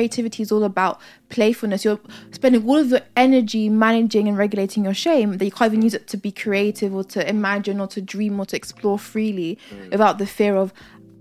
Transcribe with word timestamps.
creativity 0.00 0.42
is 0.42 0.52
all 0.52 0.62
about 0.62 1.00
playfulness. 1.30 1.82
You're 1.82 1.98
spending 2.30 2.68
all 2.68 2.76
of 2.76 2.88
your 2.90 3.00
energy 3.16 3.70
managing 3.70 4.28
and 4.28 4.36
regulating 4.36 4.84
your 4.84 4.92
shame 4.92 5.38
that 5.38 5.44
you 5.46 5.50
can't 5.50 5.72
even 5.72 5.80
use 5.80 5.94
it 5.94 6.06
to 6.08 6.18
be 6.18 6.30
creative 6.30 6.94
or 6.94 7.02
to 7.04 7.26
imagine 7.26 7.80
or 7.80 7.86
to 7.86 8.02
dream 8.02 8.38
or 8.38 8.44
to 8.44 8.56
explore 8.56 8.98
freely 8.98 9.58
Mm. 9.70 9.90
without 9.92 10.18
the 10.18 10.26
fear 10.26 10.54
of 10.54 10.74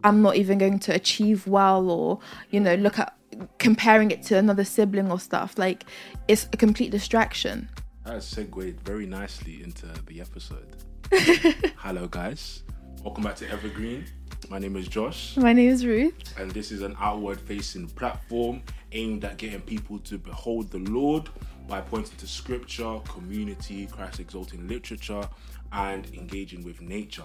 I'm 0.03 0.21
not 0.21 0.35
even 0.35 0.57
going 0.57 0.79
to 0.79 0.93
achieve 0.93 1.47
well 1.47 1.89
or 1.89 2.19
you 2.51 2.59
know 2.59 2.75
look 2.75 2.99
at 2.99 3.15
comparing 3.59 4.11
it 4.11 4.21
to 4.23 4.37
another 4.37 4.65
sibling 4.65 5.09
or 5.09 5.19
stuff. 5.21 5.57
Like 5.57 5.85
it's 6.27 6.49
a 6.51 6.57
complete 6.57 6.91
distraction. 6.91 7.69
That 8.03 8.15
has 8.15 8.27
segued 8.27 8.81
very 8.81 9.05
nicely 9.05 9.63
into 9.63 9.87
the 10.05 10.19
episode. 10.19 10.67
Hello, 11.77 12.07
guys. 12.07 12.63
Welcome 13.05 13.23
back 13.23 13.37
to 13.37 13.49
Evergreen. 13.49 14.03
My 14.49 14.59
name 14.59 14.75
is 14.75 14.87
Josh, 14.87 15.35
My 15.37 15.53
name 15.53 15.69
is 15.69 15.85
Ruth. 15.85 16.37
and 16.39 16.51
this 16.51 16.71
is 16.71 16.81
an 16.81 16.95
outward 16.99 17.39
facing 17.41 17.87
platform 17.87 18.61
aimed 18.91 19.25
at 19.25 19.37
getting 19.37 19.61
people 19.61 19.99
to 19.99 20.17
behold 20.17 20.69
the 20.71 20.77
Lord 20.79 21.29
by 21.67 21.81
pointing 21.81 22.15
to 22.17 22.27
scripture, 22.27 22.99
community, 23.07 23.87
Christ 23.87 24.19
exalting 24.19 24.67
literature, 24.67 25.27
and 25.71 26.05
engaging 26.13 26.63
with 26.63 26.79
nature. 26.79 27.23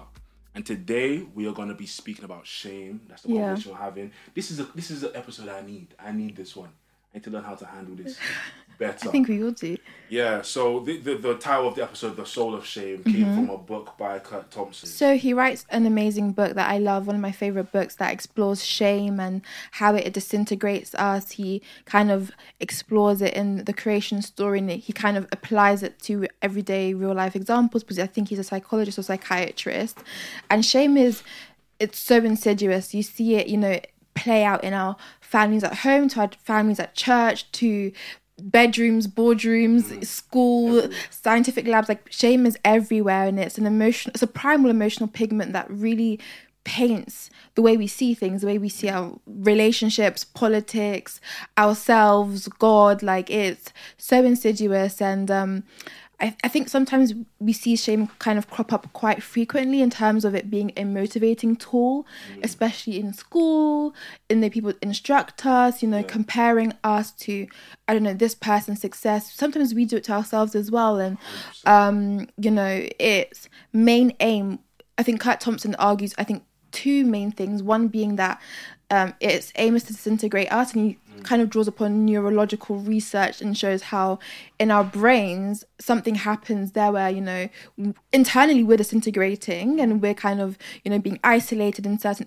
And 0.54 0.64
today 0.64 1.22
we 1.34 1.46
are 1.46 1.52
going 1.52 1.68
to 1.68 1.74
be 1.74 1.86
speaking 1.86 2.24
about 2.24 2.46
shame. 2.46 3.02
That's 3.08 3.22
the 3.22 3.28
Yeah. 3.32 3.40
conversation 3.48 3.72
we're 3.72 3.78
having. 3.78 4.12
This 4.34 4.50
is 4.50 4.58
a 4.60 4.64
this 4.74 4.90
is 4.90 5.02
an 5.02 5.10
episode 5.14 5.48
I 5.48 5.60
need. 5.60 5.94
I 5.98 6.12
need 6.12 6.34
this 6.36 6.56
one. 6.56 6.70
I 7.12 7.18
need 7.18 7.24
to 7.24 7.30
learn 7.30 7.44
how 7.44 7.54
to 7.54 7.66
handle 7.66 7.94
this 7.94 8.18
better. 8.80 9.08
I 9.08 9.12
think 9.12 9.28
we 9.28 9.44
all 9.44 9.52
do. 9.52 9.76
Yeah, 10.08 10.42
so 10.42 10.80
the, 10.80 10.96
the 10.96 11.14
the 11.14 11.34
title 11.36 11.68
of 11.68 11.76
the 11.76 11.84
episode, 11.84 12.16
"The 12.16 12.26
Soul 12.26 12.56
of 12.56 12.66
Shame," 12.66 13.04
came 13.04 13.14
mm-hmm. 13.14 13.34
from 13.46 13.50
a 13.50 13.58
book 13.58 13.96
by 13.96 14.18
Curt 14.18 14.50
Thompson. 14.50 14.88
So 14.88 15.16
he 15.16 15.32
writes 15.32 15.64
an 15.70 15.86
amazing 15.86 16.32
book 16.32 16.54
that 16.54 16.68
I 16.68 16.78
love, 16.78 17.06
one 17.06 17.14
of 17.14 17.22
my 17.22 17.30
favorite 17.30 17.70
books 17.70 17.94
that 17.96 18.12
explores 18.12 18.64
shame 18.64 19.20
and 19.20 19.42
how 19.72 19.94
it 19.94 20.12
disintegrates 20.12 20.96
us. 20.96 21.32
He 21.32 21.62
kind 21.84 22.10
of 22.10 22.32
explores 22.58 23.22
it 23.22 23.34
in 23.34 23.64
the 23.66 23.72
creation 23.72 24.20
story 24.22 24.58
and 24.58 24.70
he 24.70 24.92
kind 24.92 25.16
of 25.16 25.28
applies 25.30 25.84
it 25.84 26.00
to 26.00 26.26
everyday 26.42 26.92
real 26.92 27.14
life 27.14 27.36
examples 27.36 27.84
because 27.84 28.00
I 28.00 28.06
think 28.06 28.30
he's 28.30 28.40
a 28.40 28.44
psychologist 28.44 28.98
or 28.98 29.02
psychiatrist. 29.02 29.98
And 30.48 30.64
shame 30.64 30.96
is 30.96 31.22
it's 31.78 31.98
so 31.98 32.16
insidious. 32.16 32.94
You 32.94 33.02
see 33.02 33.36
it, 33.36 33.46
you 33.46 33.56
know, 33.56 33.78
play 34.14 34.44
out 34.44 34.62
in 34.64 34.74
our 34.74 34.96
families 35.20 35.64
at 35.64 35.78
home, 35.78 36.08
to 36.08 36.20
our 36.20 36.30
families 36.44 36.80
at 36.80 36.94
church, 36.94 37.50
to 37.52 37.92
bedrooms, 38.40 39.06
boardrooms, 39.06 40.04
school, 40.04 40.88
scientific 41.10 41.66
labs. 41.66 41.88
Like 41.88 42.10
shame 42.10 42.46
is 42.46 42.58
everywhere, 42.64 43.26
and 43.26 43.38
it's 43.38 43.58
an 43.58 43.66
emotion. 43.66 44.12
It's 44.14 44.22
a 44.22 44.26
primal 44.26 44.70
emotional 44.70 45.08
pigment 45.08 45.52
that 45.52 45.70
really 45.70 46.20
paints 46.64 47.30
the 47.54 47.62
way 47.62 47.76
we 47.76 47.86
see 47.86 48.14
things, 48.14 48.42
the 48.42 48.46
way 48.46 48.58
we 48.58 48.68
see 48.68 48.88
our 48.88 49.18
relationships, 49.26 50.24
politics, 50.24 51.20
ourselves, 51.56 52.48
God. 52.48 53.02
Like 53.02 53.30
it's 53.30 53.72
so 53.96 54.24
insidious, 54.24 55.00
and 55.00 55.30
um, 55.30 55.64
I, 56.20 56.36
I 56.44 56.48
think 56.48 56.68
sometimes 56.68 57.14
we 57.38 57.52
see 57.52 57.76
shame 57.76 58.08
kind 58.18 58.38
of 58.38 58.50
crop 58.50 58.72
up 58.72 58.92
quite 58.92 59.22
frequently 59.22 59.80
in 59.80 59.90
terms 59.90 60.24
of 60.24 60.34
it 60.34 60.50
being 60.50 60.72
a 60.76 60.84
motivating 60.84 61.56
tool, 61.56 62.06
especially 62.42 63.00
in 63.00 63.12
school, 63.12 63.94
in 64.28 64.40
the 64.40 64.50
people 64.50 64.72
instruct 64.82 65.46
us, 65.46 65.82
you 65.82 65.88
know, 65.88 66.02
comparing 66.02 66.74
us 66.84 67.12
to, 67.12 67.46
I 67.88 67.94
don't 67.94 68.02
know, 68.02 68.14
this 68.14 68.34
person's 68.34 68.80
success. 68.80 69.32
Sometimes 69.32 69.74
we 69.74 69.84
do 69.84 69.96
it 69.96 70.04
to 70.04 70.12
ourselves 70.12 70.54
as 70.54 70.70
well. 70.70 70.98
And, 70.98 71.16
um, 71.64 72.28
you 72.36 72.50
know, 72.50 72.86
its 72.98 73.48
main 73.72 74.14
aim, 74.20 74.58
I 74.98 75.02
think 75.02 75.20
Curt 75.20 75.40
Thompson 75.40 75.74
argues, 75.76 76.14
I 76.18 76.24
think, 76.24 76.44
two 76.72 77.04
main 77.04 77.32
things. 77.32 77.62
One 77.62 77.88
being 77.88 78.16
that 78.16 78.40
um, 78.90 79.14
its 79.20 79.52
aim 79.56 79.76
is 79.76 79.84
to 79.84 79.92
disintegrate 79.92 80.52
us, 80.52 80.74
and 80.74 80.84
he 80.84 80.98
kind 81.22 81.42
of 81.42 81.50
draws 81.50 81.68
upon 81.68 82.04
neurological 82.06 82.76
research 82.76 83.40
and 83.40 83.56
shows 83.56 83.82
how 83.82 84.18
in 84.58 84.70
our 84.70 84.84
brains 84.84 85.64
something 85.78 86.14
happens 86.14 86.72
there 86.72 86.90
where 86.90 87.10
you 87.10 87.20
know 87.20 87.48
internally 88.12 88.64
we're 88.64 88.76
disintegrating 88.76 89.80
and 89.80 90.00
we're 90.00 90.14
kind 90.14 90.40
of 90.40 90.56
you 90.84 90.90
know 90.90 90.98
being 90.98 91.20
isolated 91.22 91.84
in 91.86 91.98
certain 91.98 92.26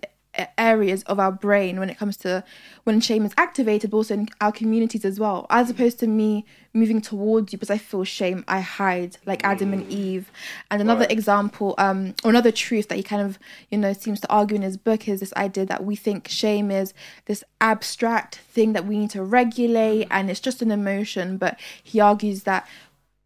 areas 0.57 1.03
of 1.03 1.19
our 1.19 1.31
brain 1.31 1.79
when 1.79 1.89
it 1.89 1.97
comes 1.97 2.17
to 2.17 2.43
when 2.85 2.99
shame 2.99 3.23
is 3.25 3.33
activated 3.37 3.91
but 3.91 3.97
also 3.97 4.15
in 4.15 4.27
our 4.41 4.51
communities 4.51 5.05
as 5.05 5.19
well 5.19 5.45
as 5.49 5.69
opposed 5.69 5.99
to 5.99 6.07
me 6.07 6.43
moving 6.73 6.99
towards 7.01 7.53
you 7.53 7.57
because 7.59 7.69
i 7.69 7.77
feel 7.77 8.03
shame 8.03 8.43
i 8.47 8.59
hide 8.59 9.17
like 9.25 9.43
adam 9.43 9.73
and 9.73 9.87
eve. 9.91 10.31
And 10.71 10.81
another 10.81 11.01
Right. 11.01 11.11
example 11.11 11.75
um 11.77 12.15
or 12.23 12.31
another 12.31 12.51
truth 12.51 12.87
that 12.89 12.95
he 12.95 13.03
kind 13.03 13.21
of 13.21 13.37
you 13.69 13.77
know 13.77 13.93
seems 13.93 14.19
to 14.21 14.29
argue 14.31 14.55
in 14.55 14.63
his 14.63 14.77
book 14.77 15.07
is 15.07 15.19
this 15.19 15.33
idea 15.35 15.65
that 15.67 15.83
we 15.83 15.95
think 15.95 16.27
shame 16.27 16.71
is 16.71 16.93
this 17.25 17.43
abstract 17.61 18.37
thing 18.37 18.73
that 18.73 18.85
we 18.85 18.97
need 18.97 19.11
to 19.11 19.23
regulate 19.23 20.07
and 20.09 20.31
it's 20.31 20.39
just 20.39 20.61
an 20.63 20.71
emotion 20.71 21.37
but 21.37 21.59
he 21.83 21.99
argues 21.99 22.43
that 22.43 22.67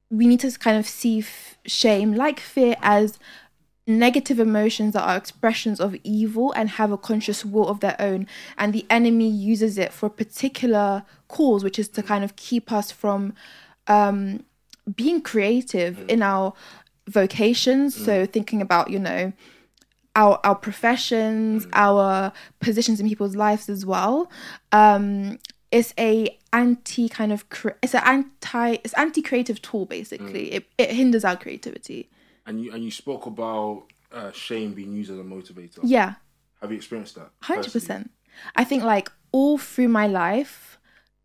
we 0.09 0.25
need 0.27 0.39
to 0.41 0.51
kind 0.59 0.77
of 0.77 0.87
see 0.87 1.19
f- 1.19 1.57
shame 1.65 2.13
like 2.13 2.39
fear 2.39 2.75
as 2.81 3.17
negative 3.87 4.39
emotions 4.39 4.93
that 4.93 5.03
are 5.03 5.15
expressions 5.15 5.79
of 5.79 5.95
evil 6.03 6.51
and 6.53 6.71
have 6.71 6.91
a 6.91 6.97
conscious 6.97 7.45
will 7.45 7.67
of 7.67 7.79
their 7.79 7.95
own 7.99 8.27
and 8.57 8.73
the 8.73 8.85
enemy 8.89 9.29
uses 9.29 9.77
it 9.77 9.93
for 9.93 10.07
a 10.07 10.09
particular 10.09 11.03
cause 11.29 11.63
which 11.63 11.79
is 11.79 11.87
to 11.87 12.03
kind 12.03 12.23
of 12.23 12.35
keep 12.35 12.71
us 12.71 12.91
from 12.91 13.33
um 13.87 14.43
being 14.95 15.21
creative 15.21 16.03
in 16.07 16.21
our 16.21 16.53
vocations. 17.07 17.95
So 17.95 18.25
thinking 18.25 18.61
about 18.61 18.89
you 18.89 18.99
know 18.99 19.33
our 20.15 20.39
our 20.43 20.55
professions 20.55 21.67
our 21.73 22.31
positions 22.59 22.99
in 22.99 23.07
people's 23.07 23.35
lives 23.35 23.69
as 23.69 23.85
well. 23.85 24.29
Um 24.71 25.39
it's 25.71 25.93
a 25.99 26.37
anti 26.53 27.09
kind 27.09 27.33
of 27.33 27.49
cre- 27.49 27.77
it's 27.83 27.93
an 27.93 28.03
anti 28.05 28.77
it's 28.83 28.93
anti 28.93 29.21
creative 29.21 29.61
tool 29.61 29.85
basically. 29.85 30.53
It, 30.53 30.65
it 30.77 30.91
hinders 30.91 31.25
our 31.25 31.35
creativity 31.35 32.09
and 32.47 32.59
you 32.61 32.71
and 32.73 32.83
you 32.83 32.91
spoke 32.91 33.25
about 33.27 33.83
uh, 34.11 34.31
shame 34.31 34.73
being 34.73 34.93
used 34.93 35.11
as 35.11 35.19
a 35.19 35.23
motivator. 35.23 35.79
yeah 35.83 36.15
Have 36.61 36.71
you 36.71 36.77
experienced 36.77 37.15
that? 37.15 37.29
Hundred 37.41 37.71
percent. 37.71 38.09
I 38.55 38.63
think 38.63 38.83
like 38.83 39.11
all 39.31 39.57
through 39.57 39.89
my 39.89 40.07
life, 40.07 40.79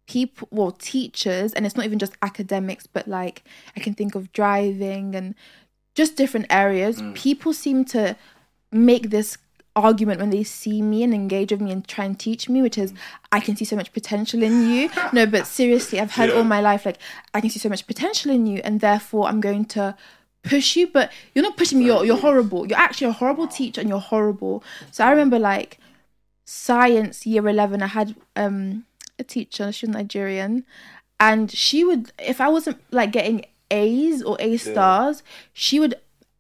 people, 0.09 0.49
well, 0.51 0.73
teachers, 0.73 1.53
and 1.55 1.65
it's 1.65 1.77
not 1.77 1.87
even 1.87 1.99
just 1.99 2.15
academics, 2.23 2.87
but 2.87 3.07
like 3.09 3.45
I 3.77 3.81
can 3.81 3.95
think 3.95 4.15
of 4.15 4.33
driving 4.33 5.15
and 5.15 5.35
just 5.95 6.17
different 6.17 6.47
areas. 6.51 7.03
People 7.15 7.53
seem 7.53 7.85
to 7.87 8.17
make 8.73 9.11
this 9.11 9.39
argument 9.75 10.21
when 10.21 10.31
they 10.31 10.45
see 10.45 10.83
me 10.83 11.03
and 11.03 11.15
engage 11.15 11.51
with 11.53 11.61
me 11.61 11.71
and 11.71 11.87
try 11.87 12.05
and 12.05 12.19
teach 12.19 12.49
me, 12.49 12.61
which 12.61 12.77
is 12.77 12.93
I 13.31 13.41
can 13.41 13.57
see 13.57 13.65
so 13.65 13.77
much 13.77 13.93
potential 13.93 14.43
in 14.43 14.69
you. 14.71 14.91
no, 15.13 15.25
but 15.27 15.47
seriously, 15.47 16.01
I've 16.01 16.13
heard 16.13 16.31
Yeah. 16.31 16.37
all 16.37 16.45
my 16.45 16.61
life 16.61 16.85
like 16.85 16.99
I 17.33 17.41
can 17.41 17.51
see 17.51 17.59
so 17.61 17.69
much 17.69 17.87
potential 17.87 18.31
in 18.33 18.47
you, 18.47 18.61
and 18.65 18.81
therefore 18.81 19.29
I'm 19.29 19.41
going 19.41 19.65
to 19.77 19.95
push 20.43 20.77
you 20.77 20.89
but 20.89 21.13
you're 21.35 21.43
not 21.43 21.57
pushing 21.57 21.79
me 21.79 21.85
you're, 21.85 22.05
you're 22.05 22.17
horrible. 22.17 22.67
You're 22.67 22.79
actually 22.79 23.09
a 23.09 23.13
horrible 23.13 23.47
teacher 23.47 23.81
and 23.81 23.89
you're 23.89 24.01
horrible. 24.01 24.63
So 24.91 25.05
i 25.05 25.11
remember 25.11 25.39
like 25.39 25.79
science 26.45 27.25
year 27.25 27.49
11 27.49 27.83
i 27.83 27.87
had 27.87 28.15
um 28.37 28.85
a 29.19 29.25
teacher 29.25 29.71
she 29.71 29.87
was 29.87 29.95
nigerian 29.95 30.65
and 31.21 31.51
she 31.51 31.85
would 31.85 32.13
if 32.19 32.41
i 32.41 32.49
wasn't 32.49 32.79
like 32.91 33.13
getting 33.13 33.45
a's 33.71 34.23
or 34.23 34.37
a 34.41 34.57
stars 34.57 35.23
she 35.53 35.79
would 35.79 35.95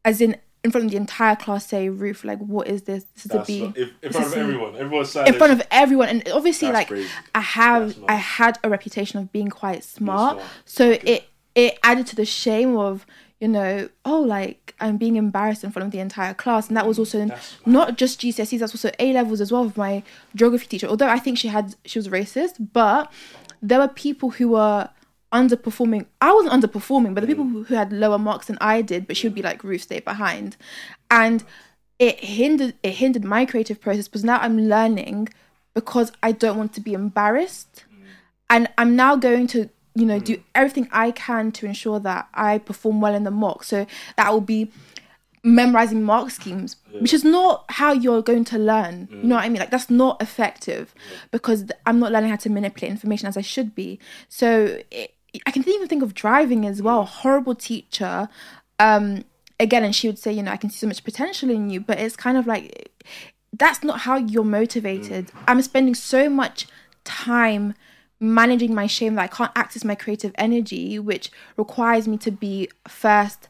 as 0.04 0.20
in 0.20 0.36
in 0.64 0.70
front 0.70 0.84
of 0.84 0.90
the 0.90 0.96
entire 0.96 1.36
class 1.36 1.66
say 1.66 1.88
ruth 1.88 2.24
like 2.24 2.38
what 2.38 2.68
is 2.68 2.82
this? 2.82 3.04
This 3.14 3.24
is 3.24 3.30
That's 3.32 3.48
a 3.48 3.52
b. 3.52 3.60
not, 3.66 3.76
if, 3.78 3.90
in 4.02 4.12
front 4.12 4.26
of 4.26 4.32
everyone, 4.34 4.76
everyone's 4.76 5.16
in 5.16 5.34
front 5.34 5.52
of 5.52 5.62
everyone. 5.72 6.08
And 6.08 6.28
obviously 6.28 6.68
That's 6.68 6.74
like 6.76 6.88
crazy. 6.88 7.08
i 7.34 7.40
have 7.40 7.98
i 8.08 8.14
had 8.14 8.58
a 8.62 8.68
reputation 8.68 9.18
of 9.18 9.32
being 9.32 9.48
quite 9.48 9.82
smart. 9.82 10.36
smart. 10.36 10.50
so 10.64 10.90
it 11.02 11.24
it 11.54 11.78
added 11.82 12.06
to 12.08 12.16
the 12.16 12.24
shame 12.24 12.76
of 12.76 13.06
you 13.42 13.48
know 13.48 13.88
oh 14.04 14.20
like 14.20 14.72
i'm 14.78 14.96
being 14.96 15.16
embarrassed 15.16 15.64
in 15.64 15.72
front 15.72 15.84
of 15.84 15.90
the 15.90 15.98
entire 15.98 16.32
class. 16.32 16.68
And 16.68 16.76
that 16.76 16.86
was 16.86 16.96
mm, 16.96 17.00
also 17.00 17.26
That's 17.26 17.56
not 17.66 17.98
just 17.98 18.20
gcse's 18.20 18.60
that's 18.60 18.72
also 18.72 18.92
a 19.00 19.12
levels 19.12 19.40
as 19.40 19.50
well 19.50 19.64
with 19.64 19.76
my 19.76 20.04
geography 20.36 20.68
teacher. 20.68 20.86
Although 20.86 21.08
i 21.08 21.18
think 21.18 21.36
she 21.38 21.48
had 21.48 21.74
she 21.84 21.98
was 21.98 22.08
racist 22.08 22.68
but 22.72 23.12
there 23.60 23.80
were 23.80 23.88
people 23.88 24.30
who 24.30 24.50
were 24.50 24.88
underperforming. 25.32 26.06
I 26.20 26.32
wasn't 26.32 26.52
underperforming 26.58 27.14
but 27.14 27.22
the 27.22 27.26
people 27.26 27.44
who, 27.44 27.64
who 27.64 27.74
had 27.74 27.92
lower 27.92 28.18
marks 28.18 28.46
than 28.46 28.58
i 28.60 28.80
did 28.80 29.08
but 29.08 29.16
she 29.16 29.26
would 29.26 29.34
be 29.34 29.42
like 29.42 29.64
ruth 29.64 29.82
stay 29.82 29.98
behind. 29.98 30.56
And 31.10 31.42
it 31.98 32.20
hindered 32.20 32.74
it 32.84 32.94
hindered 33.02 33.24
my 33.24 33.44
creative 33.44 33.80
process 33.80 34.06
because 34.06 34.24
now 34.24 34.38
i'm 34.38 34.56
learning 34.68 35.30
because 35.74 36.12
i 36.22 36.30
don't 36.30 36.56
want 36.56 36.72
to 36.74 36.80
be 36.80 36.94
embarrassed. 36.94 37.84
Mm. 37.90 38.06
And 38.50 38.68
i'm 38.78 38.94
now 38.94 39.16
going 39.16 39.48
to 39.48 39.68
you 39.94 40.06
know 40.06 40.18
do 40.18 40.36
mm. 40.36 40.42
everything 40.54 40.88
i 40.92 41.10
can 41.10 41.52
to 41.52 41.66
ensure 41.66 41.98
that 42.00 42.28
i 42.34 42.58
perform 42.58 43.00
well 43.00 43.14
in 43.14 43.24
the 43.24 43.30
mock. 43.30 43.64
So 43.64 43.86
that 44.16 44.32
will 44.32 44.40
be 44.40 44.70
memorizing 45.44 46.04
mark 46.04 46.30
schemes 46.30 46.76
which 47.00 47.12
is 47.12 47.24
not 47.24 47.64
how 47.68 47.92
you're 47.92 48.22
going 48.22 48.44
to 48.44 48.58
learn. 48.58 49.08
You 49.10 49.16
mm. 49.16 49.24
know 49.24 49.34
what 49.36 49.44
i 49.44 49.48
mean? 49.48 49.58
Like 49.58 49.70
that's 49.70 49.90
not 49.90 50.22
effective 50.22 50.94
because 51.30 51.64
i'm 51.86 51.98
not 51.98 52.12
learning 52.12 52.30
how 52.30 52.36
to 52.36 52.50
manipulate 52.50 52.90
information 52.90 53.28
as 53.28 53.36
i 53.36 53.40
should 53.40 53.74
be. 53.74 53.98
So 54.28 54.78
it, 54.90 55.14
i 55.46 55.50
can 55.50 55.68
even 55.68 55.88
think 55.88 56.02
of 56.02 56.14
driving 56.14 56.66
as 56.66 56.80
well. 56.82 57.04
Mm. 57.04 57.08
Horrible 57.08 57.54
teacher 57.54 58.28
um 58.78 59.24
again 59.60 59.84
and 59.84 59.94
she 59.94 60.08
would 60.08 60.18
say 60.18 60.32
you 60.32 60.42
know 60.42 60.50
i 60.50 60.56
can 60.56 60.70
see 60.70 60.78
so 60.78 60.86
much 60.88 61.04
potential 61.04 61.48
in 61.48 61.70
you 61.70 61.78
but 61.78 62.00
it's 62.00 62.16
kind 62.16 62.36
of 62.36 62.48
like 62.48 62.90
that's 63.52 63.84
not 63.84 64.00
how 64.00 64.16
you're 64.16 64.44
motivated. 64.44 65.30
I'm 65.46 65.60
spending 65.62 65.94
so 65.94 66.28
much 66.28 66.66
time 67.04 67.74
managing 68.22 68.72
my 68.72 68.86
shame 68.86 69.16
that 69.16 69.22
I 69.22 69.26
can't 69.26 69.50
access 69.56 69.84
my 69.84 69.96
creative 69.96 70.32
energy, 70.36 70.98
which 70.98 71.30
requires 71.56 72.06
me 72.06 72.16
to 72.18 72.30
be 72.30 72.68
first 72.86 73.48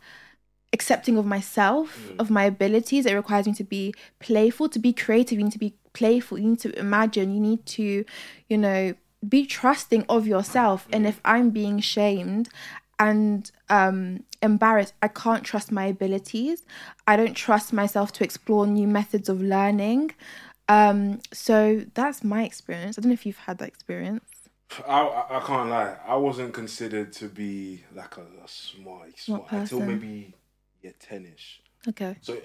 accepting 0.73 1.19
of 1.19 1.27
myself, 1.27 2.11
of 2.19 2.31
my 2.31 2.45
abilities. 2.45 3.05
It 3.05 3.15
requires 3.15 3.47
me 3.47 3.53
to 3.55 3.65
be 3.65 3.95
playful, 4.19 4.71
to 4.71 4.79
be 4.79 4.95
creative. 4.95 5.39
You 5.39 5.45
need 5.45 5.53
to 5.53 5.59
be 5.59 5.75
playful. 5.93 6.39
You 6.39 6.51
need 6.51 6.61
to 6.61 6.79
imagine. 6.79 7.35
You 7.35 7.41
need 7.41 7.67
to, 7.67 8.05
you 8.49 8.59
know, 8.59 8.95
be 9.29 9.45
trusting 9.45 10.07
of 10.09 10.27
yourself. 10.27 10.89
And 10.91 11.07
if 11.07 11.21
I'm 11.25 11.51
being 11.51 11.79
shamed 11.81 12.49
and 12.99 13.51
um, 13.69 14.25
embarrassed, 14.41 14.95
I 15.03 15.09
can't 15.09 15.45
trust 15.45 15.71
my 15.71 15.85
abilities. 15.85 16.65
I 17.07 17.17
don't 17.17 17.35
trust 17.35 17.75
myself 17.75 18.11
to 18.13 18.25
explore 18.25 18.67
new 18.67 18.89
methods 18.89 19.29
of 19.29 19.43
learning. 19.43 20.13
Um, 20.69 21.21
so 21.33 21.85
that's 21.93 22.25
my 22.25 22.45
experience. 22.45 22.97
I 22.97 23.03
don't 23.03 23.11
know 23.11 23.15
if 23.15 23.27
you've 23.27 23.37
had 23.37 23.59
that 23.59 23.69
experience. 23.69 24.42
I, 24.87 25.01
I, 25.01 25.37
I 25.39 25.41
can't 25.41 25.69
lie. 25.71 25.97
I 26.07 26.17
wasn't 26.17 26.53
considered 26.55 27.13
to 27.15 27.29
be 27.29 27.83
like 27.95 28.17
a, 28.17 28.23
a 28.23 28.47
smart, 28.49 29.19
smart 29.19 29.51
until 29.53 29.81
maybe 29.81 30.35
year 30.83 30.95
ten-ish. 30.99 31.61
Okay. 31.89 32.17
So 32.21 32.37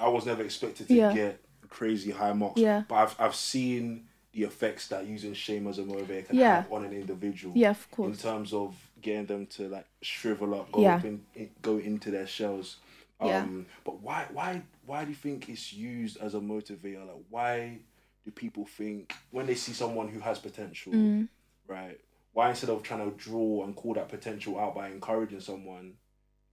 I 0.00 0.08
was 0.08 0.26
never 0.26 0.42
expected 0.42 0.88
to 0.88 0.94
Yeah. 0.94 1.12
get 1.14 1.40
crazy 1.68 2.10
high 2.10 2.32
marks. 2.32 2.60
Yeah. 2.60 2.82
But 2.88 2.94
I've 2.96 3.16
I've 3.20 3.34
seen 3.34 4.04
the 4.32 4.44
effects 4.44 4.88
that 4.88 5.06
using 5.06 5.34
shame 5.34 5.66
as 5.66 5.78
a 5.78 5.82
motivator 5.82 6.26
can 6.28 6.36
Yeah. 6.36 6.62
have 6.62 6.72
on 6.72 6.84
an 6.84 6.92
individual. 6.92 7.54
Yeah, 7.56 7.70
of 7.70 7.90
course. 7.90 8.08
In 8.16 8.22
terms 8.22 8.52
of 8.52 8.74
getting 9.00 9.26
them 9.26 9.46
to 9.46 9.68
like 9.68 9.86
shrivel 10.00 10.54
up, 10.54 10.70
go 10.72 10.80
Yeah. 10.82 10.96
up 10.96 11.04
in, 11.04 11.22
in- 11.34 11.50
go 11.60 11.78
into 11.78 12.10
their 12.10 12.26
shells. 12.26 12.76
Yeah. 13.22 13.42
Um, 13.42 13.66
but 13.84 14.00
why 14.02 14.26
why 14.32 14.62
why 14.86 15.04
do 15.04 15.10
you 15.10 15.16
think 15.16 15.48
it's 15.48 15.72
used 15.72 16.16
as 16.18 16.34
a 16.34 16.40
motivator? 16.40 17.06
Like 17.06 17.24
why 17.30 17.78
do 18.24 18.30
people 18.30 18.64
think 18.66 19.12
when 19.30 19.46
they 19.46 19.54
see 19.54 19.72
someone 19.72 20.08
who 20.08 20.20
has 20.20 20.38
potential, 20.38 20.92
Mm. 20.92 21.28
Right? 21.66 21.98
Why 22.32 22.50
instead 22.50 22.70
of 22.70 22.82
trying 22.82 23.10
to 23.10 23.16
draw 23.16 23.64
and 23.64 23.76
call 23.76 23.94
that 23.94 24.08
potential 24.08 24.58
out 24.58 24.74
by 24.74 24.88
encouraging 24.88 25.40
someone, 25.40 25.94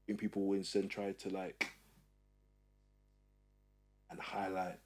when 0.06 0.18
people 0.18 0.52
instead 0.54 0.90
try 0.90 1.12
to 1.12 1.30
like 1.30 1.72
and 4.10 4.20
highlight 4.20 4.80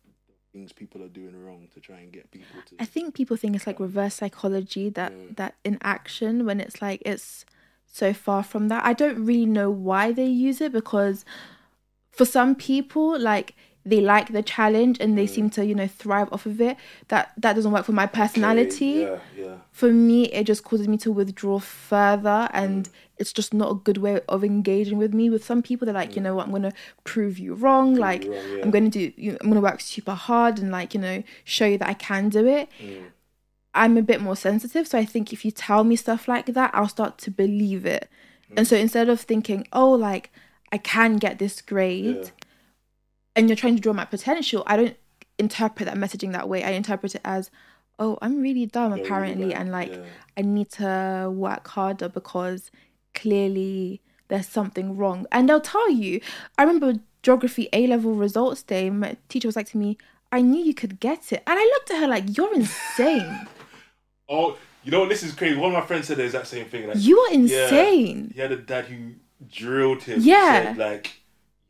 things 0.52 0.72
people 0.72 1.02
are 1.02 1.08
doing 1.10 1.36
wrong 1.36 1.68
to 1.74 1.80
try 1.80 1.98
and 2.00 2.12
get 2.12 2.30
people 2.30 2.62
to 2.68 2.76
I 2.80 2.86
think 2.86 3.16
people 3.16 3.38
think 3.38 3.56
it's 3.56 3.66
like 3.66 3.80
reverse 3.80 4.16
psychology 4.16 4.90
that 4.90 5.12
Mm. 5.12 5.36
that 5.38 5.56
in 5.64 5.78
action 5.82 6.46
when 6.46 6.60
it's 6.60 6.82
like 6.82 7.02
it's 7.06 7.46
so 7.88 8.14
far 8.14 8.44
from 8.44 8.68
that. 8.70 8.84
I 8.86 8.94
don't 8.94 9.24
really 9.26 9.46
know 9.46 9.70
why 9.70 10.12
they 10.12 10.28
use 10.28 10.62
it 10.62 10.72
because 10.72 11.26
for 12.12 12.26
some 12.26 12.56
people 12.56 13.18
like 13.18 13.56
they 13.86 14.00
like 14.00 14.32
the 14.32 14.42
challenge 14.42 14.98
and 15.02 15.18
they 15.18 15.26
Mm. 15.26 15.30
seem 15.36 15.50
to 15.52 15.66
you 15.66 15.76
know 15.76 15.88
thrive 15.88 16.30
off 16.32 16.46
of 16.46 16.62
it. 16.62 16.78
That 17.10 17.32
that 17.38 17.54
doesn't 17.54 17.72
work 17.72 17.86
for 17.86 17.92
my 17.92 18.06
personality. 18.06 18.86
Yeah, 19.08 19.18
yeah. 19.38 19.56
For 19.72 19.92
me, 19.92 20.26
it 20.26 20.46
just 20.46 20.64
causes 20.64 20.88
me 20.88 20.98
to 21.00 21.12
withdraw 21.12 21.60
further, 21.60 22.50
and 22.54 22.86
Mm. 22.86 22.92
it's 23.18 23.34
just 23.34 23.54
not 23.54 23.72
a 23.72 23.76
good 23.76 23.98
way 23.98 24.22
of 24.30 24.44
engaging 24.44 24.98
with 24.98 25.14
me. 25.14 25.30
With 25.30 25.44
some 25.44 25.62
people, 25.62 25.86
they're 25.86 25.94
like, 25.94 26.16
you 26.16 26.22
know 26.22 26.36
what, 26.36 26.46
I'm 26.46 26.52
gonna 26.54 26.74
prove 27.04 27.38
you 27.40 27.54
wrong. 27.54 27.96
like, 27.96 28.24
you 28.26 28.34
wrong, 28.34 28.44
yeah. 28.58 28.64
I'm 28.64 28.72
gonna 28.72 28.90
do, 28.90 29.12
you 29.18 29.32
know, 29.34 29.38
I'm 29.42 29.50
gonna 29.50 29.62
work 29.62 29.82
super 29.82 30.14
hard 30.14 30.60
and 30.60 30.72
like, 30.72 30.94
you 30.94 31.00
know, 31.02 31.24
show 31.44 31.66
you 31.66 31.78
that 31.78 31.90
I 31.90 31.94
can 31.96 32.30
do 32.30 32.46
it. 32.48 32.70
Mm. 32.82 33.04
I'm 33.76 33.98
a 33.98 34.02
bit 34.04 34.22
more 34.22 34.36
sensitive, 34.36 34.88
so 34.88 34.98
I 35.00 35.06
think 35.06 35.34
if 35.34 35.44
you 35.44 35.52
tell 35.52 35.84
me 35.84 35.96
stuff 35.96 36.28
like 36.28 36.46
that, 36.54 36.72
I'll 36.74 36.88
start 36.88 37.18
to 37.20 37.32
believe 37.32 37.86
it. 37.86 38.08
Mm. 38.52 38.58
And 38.58 38.68
so 38.68 38.76
instead 38.78 39.10
of 39.10 39.20
thinking, 39.22 39.68
oh, 39.74 39.92
like 39.92 40.32
I 40.72 40.78
can 40.78 41.18
get 41.18 41.40
this 41.40 41.62
grade. 41.62 42.32
And 43.36 43.50
you're 43.50 43.56
trying 43.56 43.76
to 43.76 43.82
draw 43.82 43.94
my 43.94 44.06
potential, 44.06 44.64
I 44.68 44.78
don't 44.78 44.98
interpret 45.38 45.88
that 45.88 45.98
messaging 45.98 46.32
that 46.34 46.48
way. 46.48 46.64
I 46.64 46.72
interpret 46.72 47.16
it 47.16 47.22
as, 47.26 47.50
oh, 48.00 48.18
I'm 48.22 48.42
really 48.42 48.66
dumb 48.66 48.94
really 48.94 49.04
apparently, 49.04 49.54
and 49.54 49.72
like 49.72 49.92
yeah. 49.92 50.04
I 50.38 50.42
need 50.42 50.72
to 50.74 51.32
work 51.34 51.68
harder 51.70 52.10
because 52.10 52.72
clearly 53.14 54.02
there's 54.28 54.48
something 54.48 54.98
wrong. 54.98 55.26
And 55.32 55.48
they'll 55.48 55.62
tell 55.62 55.90
you. 55.90 56.22
I 56.58 56.64
remember 56.64 57.00
geography 57.22 57.70
A 57.74 57.88
level 57.88 58.14
results 58.14 58.64
day. 58.64 58.90
My 58.90 59.18
teacher 59.30 59.48
was 59.48 59.56
like 59.56 59.68
to 59.70 59.78
me, 59.78 59.98
"I 60.32 60.42
knew 60.42 60.64
you 60.64 60.74
could 60.74 61.00
get 61.00 61.32
it," 61.32 61.44
and 61.48 61.60
I 61.60 61.64
looked 61.64 61.92
at 61.92 62.00
her 62.02 62.08
like, 62.08 62.38
"You're 62.38 62.54
insane. 62.62 63.48
Oh, 64.30 64.58
you 64.84 64.92
know 64.92 65.08
this 65.08 65.24
is 65.24 65.34
crazy. 65.34 65.58
One 65.58 65.74
of 65.74 65.80
my 65.80 65.86
friends 65.86 66.08
said 66.08 66.18
the 66.18 66.26
exact 66.26 66.48
same 66.48 66.66
thing. 66.66 66.88
Like, 66.88 66.98
you 67.00 67.20
are 67.20 67.32
yeah, 67.32 67.36
insane." 67.36 68.32
He 68.34 68.42
had 68.42 68.52
a 68.52 68.58
dad 68.58 68.86
who 68.86 69.14
drilled 69.52 70.04
him. 70.04 70.20
Yeah. 70.22 70.64
Said, 70.64 70.78
like, 70.78 71.23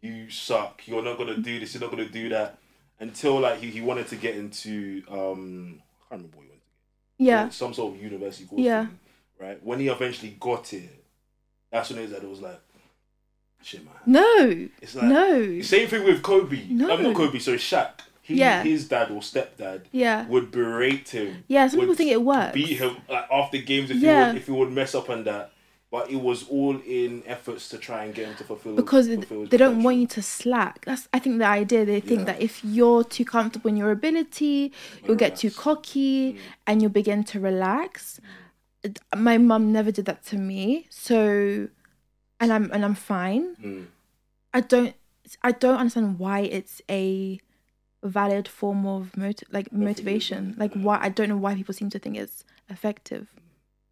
you 0.03 0.29
suck. 0.29 0.81
You're 0.85 1.01
not 1.01 1.17
gonna 1.17 1.37
do 1.37 1.59
this. 1.59 1.73
You're 1.73 1.81
not 1.81 1.91
gonna 1.91 2.09
do 2.09 2.29
that. 2.29 2.57
Until 2.99 3.39
like 3.39 3.59
he, 3.59 3.69
he 3.71 3.81
wanted 3.81 4.07
to 4.09 4.15
get 4.15 4.35
into 4.35 5.01
um 5.09 5.81
I 6.09 6.15
can't 6.15 6.21
remember 6.21 6.37
what 6.37 6.43
he 6.43 6.49
wanted 6.49 6.61
to 6.61 6.67
get. 7.17 7.25
Yeah, 7.25 7.43
get. 7.45 7.53
Some 7.53 7.73
sort 7.73 7.95
of 7.95 8.01
university 8.01 8.45
course. 8.45 8.61
Yeah. 8.61 8.85
thing, 8.85 8.99
Right. 9.39 9.63
When 9.63 9.79
he 9.79 9.87
eventually 9.87 10.37
got 10.39 10.71
it, 10.73 11.03
that's 11.71 11.89
when 11.89 11.99
it 11.99 12.03
was 12.03 12.11
that 12.11 12.23
it 12.23 12.29
was 12.29 12.41
like, 12.41 12.61
shit, 13.61 13.83
man. 13.83 13.93
no, 14.05 14.67
It's 14.81 14.95
like 14.95 15.05
no, 15.05 15.61
same 15.61 15.87
thing 15.87 16.03
with 16.05 16.21
Kobe. 16.21 16.65
No. 16.69 16.93
I'm 16.93 17.03
not 17.03 17.15
Kobe. 17.15 17.39
So 17.39 17.55
Shaq. 17.55 17.91
He, 18.21 18.35
Yeah. 18.35 18.63
His 18.63 18.87
dad 18.87 19.11
or 19.11 19.19
stepdad 19.19 19.81
yeah, 19.91 20.25
would 20.27 20.49
berate 20.51 21.09
him. 21.09 21.43
yeah. 21.47 21.67
Some 21.67 21.79
people 21.81 21.95
think 21.95 22.11
it 22.11 22.21
works. 22.21 22.53
beat 22.53 22.77
him 22.77 22.95
like 23.09 23.25
after 23.31 23.57
games 23.57 23.89
if 23.91 23.97
Yeah. 23.97 24.27
he 24.27 24.31
would 24.33 24.37
if 24.37 24.45
he 24.45 24.51
would 24.53 24.71
mess 24.71 24.95
up 24.95 25.09
on 25.09 25.23
that. 25.25 25.51
But 25.95 26.09
it 26.09 26.21
was 26.29 26.39
all 26.49 26.75
in 27.01 27.21
efforts 27.35 27.69
to 27.69 27.77
try 27.77 27.99
and 28.05 28.15
get 28.17 28.27
him 28.29 28.35
to 28.41 28.43
fulfill 28.43 28.75
because 28.75 29.05
fulfill 29.07 29.45
they 29.45 29.57
don't 29.57 29.83
want 29.83 29.97
you 29.97 30.07
to 30.17 30.21
slack. 30.23 30.85
That's 30.85 31.07
I 31.15 31.19
think 31.19 31.37
the 31.37 31.45
idea. 31.61 31.85
They 31.85 31.99
think 32.09 32.21
Yeah. 32.21 32.29
that 32.33 32.41
if 32.41 32.53
you're 32.65 33.03
too 33.15 33.25
comfortable 33.35 33.69
in 33.69 33.77
your 33.77 33.91
ability, 33.99 34.71
you'll 35.05 35.21
get 35.25 35.35
too 35.41 35.51
cocky 35.51 36.15
Mm. 36.33 36.37
and 36.67 36.81
you'll 36.81 36.97
begin 37.01 37.23
to 37.31 37.39
relax. 37.39 38.19
It- 38.85 38.99
My 39.15 39.37
mum 39.37 39.63
never 39.71 39.91
did 39.97 40.05
that 40.09 40.21
to 40.31 40.35
me, 40.51 40.87
so 40.89 41.17
and 42.39 42.49
I'm 42.55 42.65
and 42.73 42.81
I'm 42.87 42.95
fine. 42.95 43.45
Mm. 43.63 43.85
I 44.57 44.61
don't 44.61 44.95
I 45.49 45.51
don't 45.63 45.77
understand 45.81 46.17
why 46.23 46.39
it's 46.57 46.81
a 46.89 47.03
valid 48.19 48.47
form 48.47 48.81
of 48.95 49.01
like 49.57 49.67
motivation. 49.71 50.41
valid, 50.55 50.59
Like 50.63 50.73
why 50.85 50.95
I 51.07 51.09
don't 51.09 51.29
know 51.29 51.37
why 51.45 51.53
people 51.59 51.75
seem 51.79 51.91
to 51.91 51.99
think 51.99 52.17
it's 52.17 52.43
effective. 52.67 53.27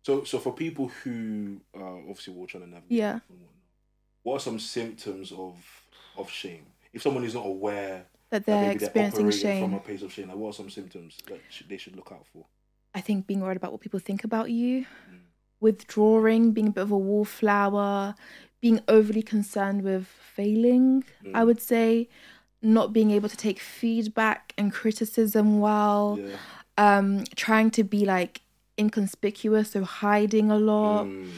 So 0.04 0.24
so 0.24 0.40
for 0.40 0.54
people 0.54 0.88
who 1.04 1.58
uh, 1.78 1.84
obviously 2.10 2.34
we're 2.34 2.48
trying 2.48 2.64
to 2.64 2.70
navigate 2.70 2.98
Yeah. 2.98 3.20
whatnot, 3.28 3.50
what 4.24 4.34
are 4.36 4.40
some 4.40 4.60
symptoms 4.60 5.32
of 5.32 5.56
of 6.18 6.30
shame? 6.30 6.66
If 6.94 7.02
someone 7.02 7.24
is 7.24 7.34
not 7.34 7.46
aware 7.46 8.06
That 8.32 8.46
that 8.46 8.46
they're 8.46 8.62
they're 8.62 8.72
experiencing 8.72 9.26
from 9.32 9.32
shame. 9.32 9.74
a 9.74 9.80
place 9.80 10.02
of 10.02 10.12
shame, 10.12 10.28
like 10.30 10.38
what 10.38 10.50
are 10.50 10.54
some 10.54 10.70
symptoms 10.70 11.18
that 11.28 11.40
sh- 11.50 11.64
they 11.70 11.78
should 11.78 11.96
look 11.96 12.12
out 12.12 12.26
for? 12.34 12.46
I 12.94 13.02
think 13.02 13.28
being 13.28 13.40
worried 13.42 13.58
about 13.58 13.72
what 13.72 13.82
people 13.82 14.00
think 14.00 14.24
about 14.24 14.50
you, 14.52 14.86
Mm. 15.10 15.20
withdrawing, 15.62 16.52
being 16.52 16.68
a 16.68 16.72
bit 16.72 16.82
of 16.82 16.92
a 16.92 16.98
wallflower, 16.98 18.16
being 18.60 18.80
overly 18.88 19.22
concerned 19.24 19.84
with 19.84 20.08
failing, 20.08 21.04
I 21.34 21.42
Mm. 21.42 21.46
would 21.46 21.62
say, 21.62 22.10
not 22.62 22.92
being 22.94 23.12
able 23.12 23.30
to 23.30 23.38
take 23.38 23.60
feedback 23.60 24.54
and 24.58 24.72
criticism 24.74 25.60
well, 25.60 26.20
Yeah. 26.20 26.38
um, 26.78 27.24
trying 27.36 27.72
to 27.72 27.84
be 27.84 28.06
like 28.06 28.41
inconspicuous, 28.78 29.72
so 29.72 29.84
hiding 29.84 30.52
a 30.52 30.58
lot. 30.58 31.06
Mm. 31.08 31.30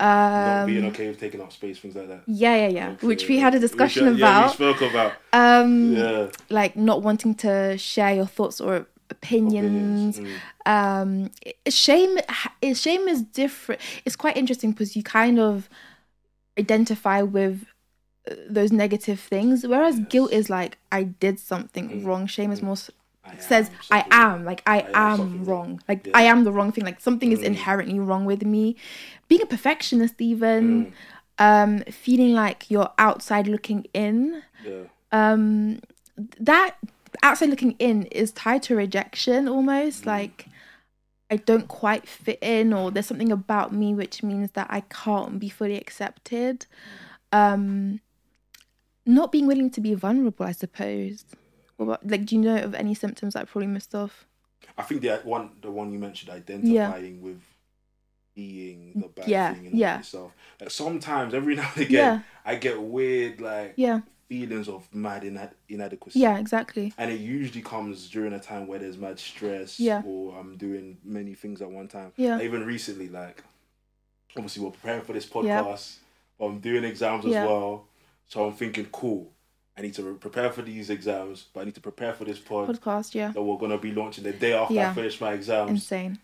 Not 0.00 0.66
being 0.66 0.84
Um, 0.84 0.90
okay 0.90 1.08
with 1.08 1.20
taking 1.20 1.40
up 1.42 1.52
space, 1.52 1.78
things 1.78 1.94
like 1.94 2.08
that. 2.08 2.22
yeah, 2.26 2.56
yeah, 2.56 2.68
yeah. 2.68 2.90
Which 3.02 3.28
we 3.28 3.38
had 3.38 3.54
a 3.54 3.58
Which, 3.58 3.70
discussion 3.70 4.08
uh, 4.08 4.10
Yeah, 4.12 4.16
we 4.16 4.44
about. 4.44 4.54
spoke 4.54 4.80
about. 4.80 5.12
Um, 5.32 5.92
Yeah. 5.96 6.28
like 6.48 6.74
not 6.76 7.02
wanting 7.02 7.34
to 7.36 7.76
share 7.76 8.14
your 8.14 8.26
thoughts 8.26 8.60
or 8.60 8.86
opinions. 9.10 10.20
Mm. 10.20 10.36
um 10.66 11.30
shame 11.68 12.16
shame 12.74 13.08
is 13.08 13.22
different 13.22 13.80
it's 14.04 14.14
quite 14.14 14.36
interesting 14.36 14.70
because 14.70 14.94
you 14.96 15.02
kind 15.02 15.38
of 15.40 15.68
identify 16.58 17.22
with 17.22 17.64
uh, 18.30 18.34
those 18.48 18.70
negative 18.72 19.18
things 19.18 19.66
whereas 19.66 19.98
Yes. 19.98 20.06
guilt 20.10 20.32
is 20.32 20.50
like 20.50 20.78
i 20.92 21.02
did 21.02 21.38
something 21.40 21.88
Mm, 21.90 22.04
wrong 22.06 22.26
shame 22.26 22.52
is 22.52 22.60
mm. 22.60 22.64
more 22.64 22.72
s- 22.72 22.90
I 23.32 23.40
says 23.40 23.68
am 23.68 23.74
i 23.90 24.04
am 24.10 24.44
like 24.44 24.62
i, 24.66 24.80
I 24.80 25.12
am 25.12 25.20
am, 25.20 25.44
wrong. 25.44 25.80
like 25.88 26.06
Yeah. 26.06 26.12
i 26.16 26.22
am 26.22 26.44
the 26.44 26.52
wrong 26.52 26.70
thing 26.72 26.84
like 26.84 27.00
something 27.00 27.32
is 27.32 27.40
Mm. 27.40 27.44
inherently 27.52 27.98
wrong 27.98 28.24
with 28.24 28.44
me 28.44 28.76
being 29.28 29.42
a 29.42 29.46
perfectionist 29.46 30.14
even 30.20 30.64
Mm. 30.86 30.92
um 31.46 31.72
feeling 31.92 32.32
like 32.34 32.70
you're 32.70 32.92
outside 32.98 33.46
looking 33.46 33.86
in 33.94 34.42
Yeah. 34.64 34.84
um 35.12 35.80
that 36.38 36.76
outside 37.22 37.48
looking 37.50 37.74
in 37.78 38.04
is 38.06 38.30
tied 38.32 38.62
to 38.64 38.76
rejection 38.76 39.48
almost 39.48 40.02
Mm. 40.04 40.06
like 40.06 40.46
i 41.30 41.36
don't 41.36 41.68
quite 41.68 42.06
fit 42.08 42.38
in 42.42 42.72
or 42.72 42.90
there's 42.90 43.06
something 43.06 43.32
about 43.32 43.72
me 43.72 43.94
which 43.94 44.22
means 44.22 44.50
that 44.52 44.66
i 44.70 44.80
can't 45.02 45.38
be 45.38 45.48
fully 45.48 45.76
accepted 45.76 46.66
um 47.32 48.00
not 49.06 49.32
being 49.32 49.46
willing 49.46 49.70
to 49.70 49.80
be 49.80 49.94
vulnerable 49.94 50.44
i 50.46 50.52
suppose 50.52 51.24
what 51.80 51.86
about, 51.86 52.06
like 52.10 52.26
do 52.26 52.34
you 52.36 52.40
know 52.42 52.56
of 52.56 52.74
any 52.74 52.94
symptoms 52.94 53.32
that 53.34 53.40
i 53.40 53.44
probably 53.44 53.66
missed 53.66 53.94
off 53.94 54.26
I 54.76 54.82
think 54.82 55.00
the 55.00 55.10
uh, 55.10 55.18
one 55.24 55.50
the 55.62 55.70
one 55.70 55.90
you 55.92 55.98
mentioned, 55.98 56.30
identifying 56.30 57.20
with 57.22 57.40
being 58.34 58.92
the 58.94 59.08
bad 59.08 59.28
Yeah, 59.28 59.54
thing 59.54 59.66
in 59.66 59.76
yeah. 59.76 59.98
yourself. 59.98 60.32
Like 60.60 60.70
sometimes, 60.70 61.34
every 61.34 61.54
now 61.60 61.70
and 61.74 61.84
again, 61.86 61.90
Yeah. 62.14 62.20
I 62.44 62.54
get 62.56 62.80
weird 62.80 63.40
like 63.40 63.74
yeah 63.76 64.00
feelings 64.28 64.68
of 64.68 64.86
mad 64.94 65.22
inad- 65.22 65.54
inadequacy. 65.68 66.20
Yeah, 66.20 66.38
exactly. 66.38 66.92
And 66.98 67.10
it 67.10 67.20
usually 67.20 67.62
comes 67.62 68.08
during 68.08 68.32
a 68.32 68.38
time 68.38 68.66
where 68.68 68.78
there's 68.78 68.96
mad 68.96 69.18
stress 69.18 69.80
Yeah. 69.80 70.02
or 70.06 70.38
I'm 70.38 70.56
doing 70.56 70.98
many 71.04 71.34
things 71.34 71.60
at 71.62 71.70
one 71.70 71.88
time. 71.88 72.12
Yeah. 72.16 72.40
Even 72.40 72.64
recently, 72.64 73.08
like, 73.08 73.42
obviously, 74.36 74.62
we're 74.62 74.70
preparing 74.70 75.02
for 75.02 75.14
this 75.14 75.26
podcast, 75.26 75.96
but 76.38 76.44
I'm 76.46 76.60
doing 76.60 76.84
exams 76.84 77.26
as 77.26 77.32
well. 77.32 77.86
So 78.28 78.46
I'm 78.46 78.52
thinking, 78.54 78.86
cool, 78.92 79.32
I 79.80 79.82
need 79.84 79.94
to 79.94 80.02
re- 80.02 80.14
prepare 80.18 80.50
for 80.52 80.60
these 80.60 80.90
exams, 80.90 81.46
but 81.54 81.60
I 81.60 81.64
need 81.64 81.74
to 81.74 81.80
prepare 81.80 82.12
for 82.12 82.26
this 82.26 82.38
pod 82.38 82.68
Podcast, 82.68 83.14
yeah. 83.14 83.32
that 83.32 83.40
we're 83.42 83.56
going 83.56 83.70
to 83.70 83.78
be 83.78 83.92
launching 83.92 84.24
the 84.24 84.32
day 84.32 84.52
after 84.52 84.78
I 84.78 84.92
finish 84.92 85.18
my 85.20 85.32
exams. 85.32 85.70
Insane. 85.70 86.18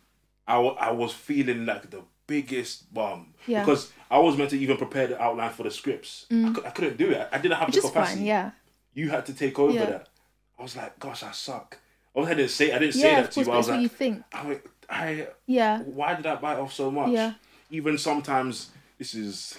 I, 0.46 0.58
I 0.58 0.90
was 0.92 1.12
feeling 1.14 1.64
like 1.64 1.90
the 1.90 2.02
biggest 2.26 2.92
bum 2.92 3.32
Yeah. 3.46 3.60
because 3.64 3.90
I 4.10 4.18
was 4.18 4.36
meant 4.36 4.50
to 4.50 4.58
even 4.58 4.76
prepare 4.76 5.06
the 5.06 5.20
outline 5.20 5.50
for 5.52 5.62
the 5.62 5.70
scripts. 5.70 6.26
I, 6.30 6.34
mm. 6.34 6.54
cou- 6.54 6.64
I 6.66 6.70
couldn't 6.70 6.98
do 6.98 7.10
it. 7.10 7.28
I 7.32 7.38
didn't 7.38 7.56
have 7.56 7.68
Which 7.68 7.76
the 7.76 7.82
capacity. 7.88 8.18
fine, 8.18 8.26
yeah. 8.26 8.50
You 8.92 9.08
had 9.08 9.25
to 9.26 9.32
take 9.32 9.58
over 9.58 9.72
Yeah. 9.72 9.86
that. 9.86 10.08
I 10.58 10.62
was 10.62 10.76
like, 10.76 10.98
gosh, 10.98 11.22
I 11.22 11.32
suck. 11.32 11.78
Obviously, 12.14 12.34
I 12.34 12.34
didn't 12.34 12.50
say 12.50 12.72
I 12.72 12.78
didn't 12.78 12.94
say 12.94 13.10
Yeah, 13.10 13.22
that 13.22 13.32
to 13.32 13.40
you. 13.40 13.46
course, 13.46 13.46
but 13.46 13.52
but 13.52 13.54
I 13.54 13.58
was 13.58 13.68
what 13.68 13.80
you 13.80 13.88
think. 13.88 14.22
I, 14.34 14.46
went, 14.46 14.60
I, 14.90 15.28
Yeah. 15.46 15.80
why 15.82 16.14
did 16.14 16.26
I 16.26 16.34
bite 16.36 16.58
off 16.58 16.72
so 16.75 16.90
much? 16.90 17.10
Yeah. 17.10 17.32
Even 17.70 17.96
sometimes 17.96 18.70
this 18.98 19.14
is 19.14 19.56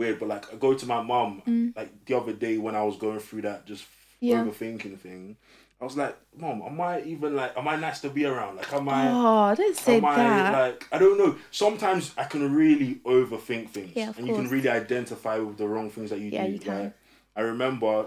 weird, 0.00 0.18
but 0.20 0.28
like 0.34 0.44
I 0.52 0.56
go 0.56 0.70
to 0.74 0.86
my 0.94 1.00
mum 1.12 1.72
like 1.76 1.90
the 2.06 2.14
other 2.20 2.32
day 2.32 2.54
when 2.64 2.74
I 2.74 2.82
was 2.88 2.96
going 2.96 3.20
through 3.20 3.42
that 3.42 3.66
just 3.66 3.84
Mm. 4.22 4.28
Yeah. 4.28 4.44
overthinking 4.44 4.98
thing. 4.98 5.36
I 5.80 5.84
was 5.88 5.96
like, 5.96 6.14
Mom, 6.36 6.60
am 6.60 6.78
I 6.78 7.00
even 7.12 7.34
like 7.40 7.52
am 7.56 7.66
I 7.72 7.76
nice 7.76 8.00
to 8.04 8.10
be 8.10 8.24
around? 8.26 8.56
Like 8.56 8.70
am 8.78 8.86
I 8.88 9.02
Oh, 9.08 9.54
don't 9.54 9.76
say 9.76 9.96
am 9.96 10.04
I 10.04 10.16
that. 10.16 10.52
like 10.60 10.86
I 10.92 10.98
don't 10.98 11.16
know. 11.16 11.36
Sometimes 11.50 12.12
I 12.18 12.24
can 12.24 12.42
really 12.54 12.96
overthink 13.16 13.70
things. 13.70 13.92
Yeah, 13.96 14.12
and 14.18 14.26
you 14.28 14.34
can 14.34 14.48
really 14.54 14.68
identify 14.68 15.38
with 15.38 15.56
the 15.56 15.66
wrong 15.72 15.88
things 15.94 16.10
that 16.10 16.18
you 16.20 16.30
Yeah, 16.30 16.44
do. 16.46 16.52
you 16.52 16.58
can. 16.58 16.78
Like, 16.84 16.92
I 17.36 17.40
remember 17.52 18.06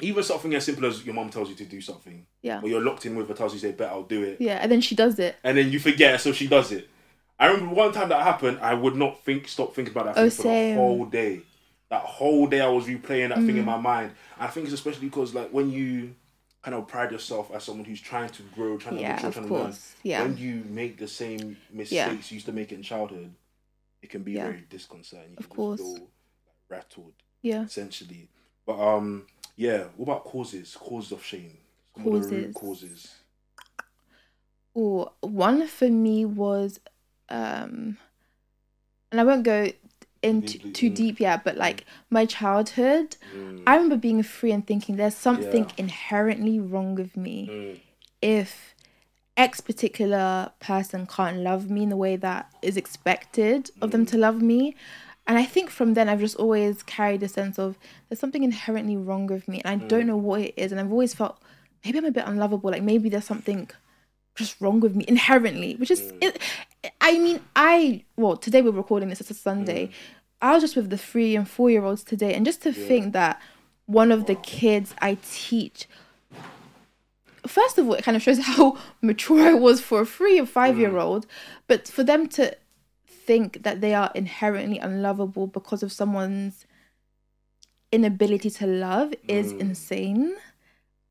even 0.00 0.22
something 0.24 0.52
as 0.54 0.64
simple 0.64 0.84
as 0.86 1.04
your 1.06 1.14
mom 1.14 1.30
tells 1.30 1.48
you 1.48 1.54
to 1.62 1.64
do 1.64 1.80
something. 1.80 2.26
Yeah. 2.42 2.60
Or 2.62 2.68
you're 2.68 2.82
locked 2.82 3.06
in 3.06 3.14
with 3.14 3.28
her 3.28 3.34
tells 3.34 3.52
you 3.52 3.60
say, 3.60 3.70
Bet 3.72 3.90
I'll 3.90 4.02
do 4.16 4.24
it 4.24 4.40
Yeah, 4.40 4.58
and 4.62 4.68
then 4.72 4.80
she 4.80 4.94
does 4.96 5.18
it. 5.20 5.36
and 5.44 5.56
then 5.58 5.70
you 5.70 5.78
forget, 5.78 6.20
so 6.20 6.32
she 6.32 6.48
does 6.48 6.72
it. 6.72 6.88
I 7.40 7.46
remember 7.46 7.74
one 7.74 7.92
time 7.92 8.10
that 8.10 8.22
happened, 8.22 8.58
I 8.60 8.74
would 8.74 8.94
not 8.96 9.24
think, 9.24 9.48
stop 9.48 9.74
thinking 9.74 9.92
about 9.92 10.04
that 10.04 10.18
Oh, 10.18 10.28
thing 10.28 10.30
for 10.30 10.42
the 10.44 10.74
whole 10.74 11.06
day. 11.06 11.40
That 11.88 12.02
whole 12.02 12.46
day, 12.46 12.60
I 12.60 12.68
was 12.68 12.84
replaying 12.86 13.30
that 13.30 13.42
thing 13.44 13.56
in 13.56 13.62
Mm. 13.64 13.66
my 13.66 13.78
mind. 13.78 14.12
I 14.38 14.46
think 14.48 14.66
it's 14.66 14.74
especially 14.74 15.06
because, 15.08 15.34
like, 15.34 15.50
when 15.50 15.70
you 15.72 16.14
kind 16.62 16.74
of 16.74 16.86
pride 16.86 17.10
yourself 17.10 17.50
as 17.52 17.64
someone 17.64 17.86
who's 17.86 18.00
trying 18.00 18.28
to 18.28 18.42
grow, 18.54 18.76
trying 18.76 18.96
to 18.96 19.00
Yeah, 19.00 19.14
mature, 19.14 19.28
of 19.28 19.34
trying 19.34 19.48
to 19.48 19.54
learn. 19.54 19.74
Yeah. 20.02 20.22
when 20.22 20.36
you 20.36 20.62
make 20.68 20.98
the 20.98 21.08
same 21.08 21.56
mistakes 21.72 22.30
you 22.30 22.34
used 22.36 22.46
to 22.46 22.52
make 22.52 22.70
in 22.72 22.82
childhood, 22.82 23.32
it 24.02 24.10
can 24.10 24.22
be 24.22 24.32
Yeah. 24.32 24.44
very 24.44 24.64
disconcerting. 24.68 25.30
You 25.32 25.36
Of 25.38 25.48
can 25.48 25.56
course. 25.56 25.80
feel, 25.80 26.10
rattled, 26.68 27.14
Yeah. 27.40 27.64
essentially. 27.64 28.28
But 28.66 28.78
um, 28.78 29.26
yeah. 29.56 29.84
What 29.96 30.04
about 30.12 30.24
causes? 30.24 30.76
Causes 30.78 31.12
of 31.12 31.24
shame. 31.24 31.56
Some 31.96 32.06
of 32.06 32.12
the 32.12 32.18
root 32.36 32.54
Causes. 32.54 32.90
causes. 33.08 33.14
Oh, 34.76 35.12
one 35.22 35.66
for 35.66 35.88
me 35.88 36.24
was, 36.24 36.78
um, 37.30 37.96
and 39.10 39.20
I 39.20 39.24
won't 39.24 39.42
go 39.42 39.72
into 40.22 40.58
too 40.72 40.90
mm. 40.90 40.94
deep 40.94 41.20
yet, 41.20 41.44
but 41.44 41.56
like 41.56 41.84
my 42.10 42.26
childhood, 42.26 43.16
Mm, 43.34 43.62
I 43.66 43.74
remember 43.76 43.96
being 43.96 44.22
free 44.22 44.52
and 44.52 44.66
thinking 44.66 44.96
there's 44.96 45.14
something 45.16 45.64
Yeah. 45.64 45.74
inherently 45.78 46.60
wrong 46.60 46.94
with 46.94 47.16
me 47.16 47.48
mm, 47.50 47.80
if 48.20 48.74
X 49.36 49.60
particular 49.60 50.52
person 50.60 51.06
can't 51.06 51.38
love 51.38 51.70
me 51.70 51.84
in 51.84 51.88
the 51.88 51.96
way 51.96 52.16
that 52.16 52.50
is 52.60 52.76
expected 52.76 53.70
of 53.80 53.90
them 53.90 54.04
to 54.06 54.18
love 54.18 54.42
me. 54.42 54.76
And 55.26 55.38
I 55.38 55.44
think 55.44 55.70
from 55.70 55.94
then 55.94 56.08
I've 56.08 56.20
just 56.20 56.36
always 56.36 56.82
carried 56.82 57.22
a 57.22 57.28
sense 57.28 57.58
of 57.58 57.78
there's 58.08 58.18
something 58.18 58.42
inherently 58.42 58.96
wrong 58.96 59.26
with 59.26 59.48
me 59.48 59.62
and 59.64 59.82
I 59.82 59.86
don't 59.86 60.06
know 60.06 60.16
what 60.16 60.40
it 60.42 60.54
is. 60.56 60.72
And 60.72 60.80
I've 60.80 60.92
always 60.92 61.14
felt 61.14 61.40
maybe 61.84 61.96
I'm 61.98 62.04
a 62.04 62.10
bit 62.10 62.24
unlovable. 62.26 62.70
Like 62.70 62.82
maybe 62.82 63.08
there's 63.08 63.24
something 63.24 63.70
just 64.34 64.60
wrong 64.60 64.80
with 64.80 64.94
me 64.94 65.04
inherently, 65.08 65.76
which 65.76 65.90
is, 65.90 66.12
it, 66.20 66.38
I 67.00 67.18
mean, 67.18 67.40
I, 67.56 68.04
well, 68.16 68.36
today 68.36 68.62
we're 68.62 68.70
recording 68.70 69.08
this, 69.08 69.20
it's 69.20 69.30
a 69.30 69.34
Sunday. 69.34 69.86
Mm. 69.86 69.92
I 70.42 70.54
was 70.54 70.62
just 70.62 70.76
with 70.76 70.90
the 70.90 70.98
three 70.98 71.36
and 71.36 71.48
four 71.48 71.70
year 71.70 71.84
olds 71.84 72.02
today. 72.04 72.34
And 72.34 72.46
just 72.46 72.62
to 72.62 72.72
think 72.72 73.12
that 73.12 73.40
one 73.86 74.12
of 74.12 74.26
the 74.26 74.36
kids 74.36 74.94
I 75.00 75.18
teach 75.22 75.86
first 77.46 77.78
of 77.78 77.86
all, 77.86 77.94
it 77.94 78.04
kind 78.04 78.16
of 78.16 78.22
shows 78.22 78.38
how 78.42 78.78
mature 79.00 79.48
I 79.48 79.54
was 79.54 79.80
for 79.80 80.00
a 80.00 80.06
three 80.06 80.38
or 80.38 80.46
five 80.46 80.78
year 80.78 80.90
mm. 80.90 81.02
old. 81.02 81.26
But 81.66 81.88
for 81.88 82.04
them 82.04 82.28
to 82.28 82.56
think 83.06 83.62
that 83.62 83.80
they 83.80 83.94
are 83.94 84.10
inherently 84.14 84.78
unlovable 84.78 85.46
because 85.46 85.82
of 85.82 85.92
someone's 85.92 86.66
inability 87.92 88.50
to 88.50 88.66
love 88.66 89.14
is 89.26 89.52
mm. 89.52 89.60
insane. 89.60 90.36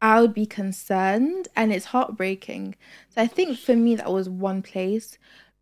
I 0.01 0.21
would 0.21 0.33
be 0.33 0.45
concerned 0.45 1.49
and 1.55 1.73
it's 1.73 1.87
heartbreaking. 1.87 2.75
So 3.09 3.21
I 3.21 3.27
think 3.27 3.57
for 3.57 3.75
me, 3.75 3.95
that 3.95 4.11
was 4.11 4.29
one 4.29 4.61
place. 4.61 5.17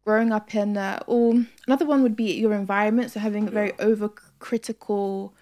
Growing 0.08 0.32
up 0.32 0.56
in, 0.56 0.78
uh, 0.78 1.04
or 1.06 1.34
another 1.68 1.86
one 1.86 2.02
would 2.02 2.16
be 2.16 2.32
your 2.40 2.54
environment. 2.54 3.12
So 3.12 3.20
having 3.20 3.50
very 3.50 3.74
overcritical 3.74 5.34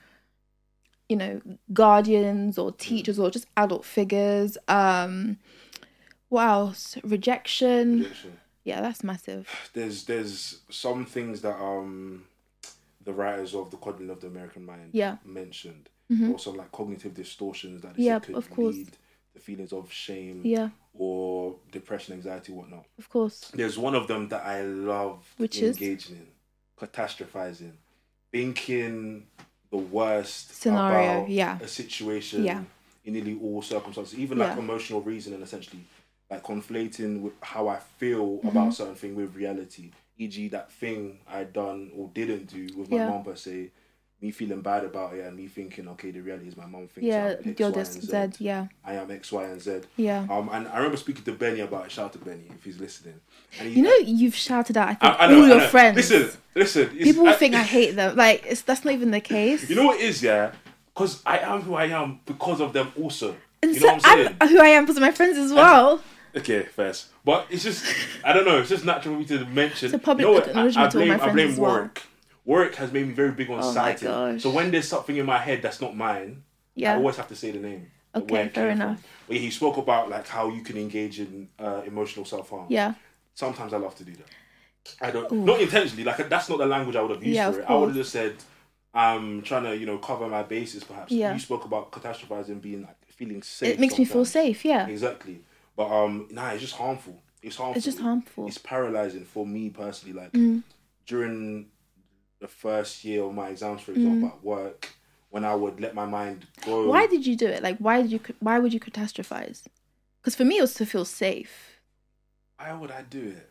you 1.07 1.15
know 1.15 1.39
guardians 1.72 2.57
or 2.57 2.72
teachers 2.72 3.19
or 3.19 3.29
just 3.29 3.45
adult 3.57 3.86
figures 3.86 4.57
um 4.67 5.38
what 6.29 6.48
else 6.48 6.98
rejection 7.03 8.00
rejection. 8.00 8.39
yeah 8.63 8.81
that's 8.81 9.03
massive 9.03 9.48
there's 9.74 10.05
there's 10.05 10.62
some 10.72 11.05
things 11.05 11.41
that 11.41 11.55
um 11.62 12.24
the 13.03 13.13
writers 13.13 13.53
of 13.53 13.69
the 13.69 13.77
coddling 13.77 14.10
of 14.10 14.19
the 14.22 14.25
American 14.25 14.65
mind 14.65 14.89
Yeah. 14.93 15.17
mentioned. 15.24 15.89
Mhm. 16.12 16.31
Also 16.31 16.51
like 16.51 16.72
cognitive 16.72 17.13
distortions 17.13 17.84
that 17.84 18.00
Yeah, 18.00 18.17
could 18.17 18.34
of 18.36 18.50
course. 18.50 18.75
lead 18.77 18.98
to 19.36 19.39
feelings 19.42 19.72
of 19.74 19.92
shame 19.92 20.42
yeah 20.44 20.70
or 20.98 21.56
depression, 21.72 22.13
anxiety, 22.13 22.51
whatnot. 22.54 22.86
of 22.98 23.10
course 23.10 23.51
There's 23.54 23.77
one 23.77 23.96
of 23.96 24.08
them 24.08 24.30
that 24.30 24.46
I 24.46 24.62
love 24.62 25.20
Which 25.38 25.62
is? 25.62 25.75
engaging 25.75 26.15
in, 26.15 26.27
catastrophizing, 26.80 27.74
thinking 28.32 29.27
the 29.72 29.77
worst 29.77 30.56
Scenario, 30.62 31.20
about 31.24 31.30
yeah. 31.30 31.58
a 31.62 31.68
situation 31.68 32.44
Yeah. 32.44 32.63
in 33.04 33.13
nearly 33.13 33.38
all 33.42 33.62
circumstances, 33.62 34.18
even 34.18 34.38
like 34.38 34.51
Yeah. 34.54 34.60
emotional 34.60 35.01
reasoning, 35.01 35.42
essentially, 35.42 35.84
like 36.32 36.44
conflating 36.44 37.22
with 37.22 37.34
how 37.42 37.68
I 37.68 37.80
feel 37.80 38.38
Mm-hmm. 38.38 38.48
about 38.48 38.74
certain 38.74 38.96
thing 38.96 39.15
with 39.15 39.36
reality. 39.36 39.92
E.g., 40.18 40.48
that 40.50 40.72
thing 40.72 41.20
I 41.27 41.44
done 41.44 41.92
or 41.94 42.10
didn't 42.13 42.46
do 42.48 42.68
with 42.77 42.89
my 42.89 42.98
Yeah. 42.98 43.08
mom 43.10 43.24
per 43.25 43.36
se, 43.36 43.72
me 44.22 44.31
feeling 44.31 44.62
bad 44.62 44.84
about 44.86 45.13
it 45.13 45.25
and 45.25 45.36
me 45.38 45.45
thinking, 45.48 45.88
okay, 45.89 46.10
the 46.10 46.19
reality 46.22 46.48
is 46.48 46.55
my 46.57 46.65
mom 46.65 46.88
thinks 46.88 47.07
yeah 47.07 47.36
I'm 47.43 47.50
X, 47.51 47.60
you're 47.60 47.69
Y, 47.69 47.75
this 47.75 47.95
and 48.13 48.34
z 48.36 48.43
yeah 48.45 48.67
I 48.84 48.93
am 48.95 49.12
X, 49.12 49.31
Y, 49.31 49.43
and 49.43 49.62
Z. 49.62 49.81
yeah 49.98 50.25
Um, 50.29 50.50
and 50.51 50.67
I 50.69 50.77
remember 50.77 50.98
speaking 50.98 51.24
to 51.25 51.34
Benny 51.34 51.60
about 51.60 51.86
it. 51.86 51.91
Shout 51.91 52.05
out 52.05 52.13
to 52.13 52.19
Benny 52.19 52.45
if 52.50 52.63
he's 52.63 52.79
listening. 52.79 53.19
And 53.60 53.69
he, 53.69 53.75
you 53.75 53.84
know 53.84 53.93
you've 54.03 54.36
shouted 54.36 54.77
out 54.77 54.88
i 54.89 54.93
think 54.95 55.13
I, 55.13 55.25
I 55.25 55.27
know, 55.27 55.38
all 55.39 55.43
I 55.45 55.48
your 55.57 55.67
friends 55.67 55.98
Listen, 55.98 56.29
listen. 56.55 56.84
it's- 56.84 57.03
people 57.03 57.27
I- 57.27 57.34
think 57.34 57.55
i 57.55 57.63
hate 57.63 57.95
them 57.95 58.15
like 58.15 58.45
it's 58.48 58.62
that's 58.62 58.84
not 58.86 58.93
even 58.93 59.12
the 59.12 59.22
case 59.22 59.69
You 59.69 59.75
know 59.75 59.86
what 59.86 60.00
it 60.00 60.03
is, 60.05 60.24
yeah? 60.24 60.51
Because 60.93 61.22
I 61.25 61.39
am 61.39 61.62
who 61.62 61.75
I 61.75 61.86
am 61.88 62.22
because 62.25 62.62
of 62.62 62.72
them 62.74 62.91
also. 63.00 63.36
and 63.62 63.74
you 63.74 63.79
so 63.79 63.88
know 63.88 63.93
what 63.95 64.05
I'm 64.07 64.17
saying? 64.25 64.38
I'm 64.41 64.48
who 64.50 64.60
i 64.62 64.67
am 64.67 64.84
because 64.86 64.95
of 64.98 65.01
my 65.01 65.12
friends 65.12 65.38
as 65.38 65.51
well 65.53 66.01
Okay, 66.38 66.63
first. 66.63 67.07
But 67.24 67.48
it's 67.50 67.63
just, 67.63 67.86
I 68.24 68.34
don't 68.34 68.43
know, 68.45 68.57
it's 68.57 68.67
just 68.69 68.84
natural 68.84 69.13
for 69.15 69.19
me 69.22 69.25
to 69.27 69.45
mention. 69.45 69.86
It's 69.86 69.93
a 69.93 70.00
public 70.00 70.25
you 70.25 70.34
know 70.34 70.38
what? 70.39 70.48
acknowledgement 70.50 70.84
I, 70.84 70.88
I 70.88 70.89
to 70.91 70.98
all 70.98 71.05
blame, 71.05 71.07
my 71.07 71.15
I 71.15 71.17
friends 71.19 71.34
blame 71.36 71.50
as 71.51 71.60
well. 71.60 71.72
Warwick. 71.72 72.01
Warwick 72.46 72.75
has 72.75 72.92
made 72.92 73.08
me 73.08 73.14
very 73.14 73.32
big 73.32 73.50
on 73.50 73.60
Oh 73.60 73.74
my 73.74 73.96
citing. 73.96 74.40
So 74.40 74.50
when 74.52 74.72
there's 74.72 74.88
something 74.88 75.18
in 75.18 75.25
my 75.25 75.38
head 75.40 75.62
that's 75.62 75.82
not 75.82 75.96
mine, 75.96 76.44
yeah. 76.75 76.94
I 76.94 76.98
always 76.98 77.18
have 77.18 77.28
to 77.30 77.36
say 77.36 77.52
the 77.52 77.60
name. 77.60 77.92
Okay, 78.16 78.48
fair 78.50 78.72
from. 78.72 78.82
enough. 78.82 79.04
He 79.28 79.50
spoke 79.52 79.78
about 79.78 80.10
like 80.10 80.28
how 80.28 80.50
you 80.50 80.62
can 80.62 80.78
engage 80.78 81.20
in 81.20 81.50
uh, 81.60 81.82
emotional 81.86 82.24
self 82.25 82.50
harm. 82.50 82.68
yeah 82.70 82.94
Sometimes 83.34 83.74
I 83.74 83.78
love 83.78 83.96
to 83.96 84.04
do 84.06 84.14
that. 84.14 84.30
I 85.02 85.12
don't, 85.12 85.30
not 85.32 85.60
intentionally. 85.60 86.04
Like 86.06 86.30
that's 86.30 86.48
not 86.48 86.60
the 86.60 86.66
language 86.66 86.96
I 86.96 87.02
would 87.02 87.12
have 87.12 87.24
used 87.24 87.36
Yeah, 87.36 87.52
for 87.52 87.60
it. 87.60 87.66
I 87.70 87.75
would 87.75 87.88
have 87.90 87.98
just 87.98 88.12
said, 88.12 88.36
"I'm 88.94 89.42
trying 89.42 89.64
to, 89.64 89.75
you 89.75 89.86
know, 89.88 89.98
cover 89.98 90.28
my 90.28 90.44
bases." 90.44 90.84
Perhaps 90.84 91.12
Yeah. 91.12 91.34
you 91.34 91.40
spoke 91.40 91.66
about 91.66 91.92
catastrophizing, 91.92 92.62
being 92.62 92.84
like 92.84 92.96
feeling 93.10 93.42
safe. 93.42 93.74
it 93.74 93.80
makes 93.80 93.98
me 93.98 94.06
feel 94.06 94.24
safe 94.25 94.64
yeah 94.64 94.88
Exactly, 94.88 95.40
but 95.75 95.88
um, 95.92 96.28
nah, 96.32 96.52
it's 96.52 96.62
just 96.62 96.75
harmful. 96.75 97.22
It's 97.42 97.56
harmful. 97.58 97.75
it's 97.78 97.86
just 97.86 98.00
harmful 98.00 98.48
It's 98.48 98.58
paralyzing 98.60 99.25
for 99.25 99.46
me 99.46 99.70
personally. 99.70 100.14
Like 100.22 100.32
Mm. 100.34 100.64
during 101.06 101.68
the 102.46 102.52
first 102.68 103.04
year 103.04 103.24
of 103.24 103.34
my 103.34 103.48
exams, 103.50 103.82
for 103.82 103.92
Mm. 103.92 103.98
example, 103.98 104.28
at 104.30 104.44
work, 104.44 104.80
when 105.32 105.44
I 105.44 105.56
would 105.56 105.80
let 105.86 105.94
my 106.02 106.06
mind 106.06 106.46
go. 106.64 106.88
why 106.94 107.08
did 107.08 107.25
you 107.28 107.36
do 107.36 107.48
it 107.56 107.62
like 107.68 107.78
why 107.80 108.02
did 108.02 108.12
you 108.12 108.20
why 108.40 108.56
would 108.62 108.74
you 108.75 108.80
catastrophize 108.80 109.60
because 110.22 110.36
for 110.40 110.46
me 110.46 110.58
it 110.60 110.62
was 110.62 110.74
to 110.75 110.86
feel 110.86 111.04
safe 111.06 111.56
Why 112.58 112.72
would 112.80 112.92
I 113.00 113.02
do 113.18 113.24
it? 113.40 113.50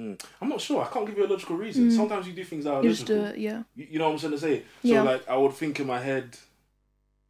Mm. 0.00 0.14
I'm 0.40 0.48
not 0.48 0.60
sure. 0.60 0.82
I 0.82 0.88
can't 0.92 1.06
give 1.06 1.16
you 1.18 1.26
a 1.26 1.32
logical 1.34 1.56
reason. 1.56 1.90
Sometimes 1.90 2.26
you 2.28 2.32
do 2.40 2.44
things 2.44 2.64
that 2.64 2.72
are 2.74 2.80
Mm. 2.80 2.84
you 2.84 2.90
just 2.90 3.02
logical. 3.08 3.24
do 3.24 3.28
it 3.34 3.38
yeah 3.46 3.60
You, 3.78 3.86
you 3.92 3.98
know 3.98 4.06
what 4.06 4.14
I'm 4.14 4.18
trying 4.22 4.32
to 4.38 4.44
say? 4.48 4.56
So 4.82 4.94
Yeah. 4.94 5.02
like 5.10 5.22
I 5.34 5.36
would 5.36 5.54
think 5.60 5.78
in 5.82 5.86
my 5.94 6.00
head, 6.10 6.26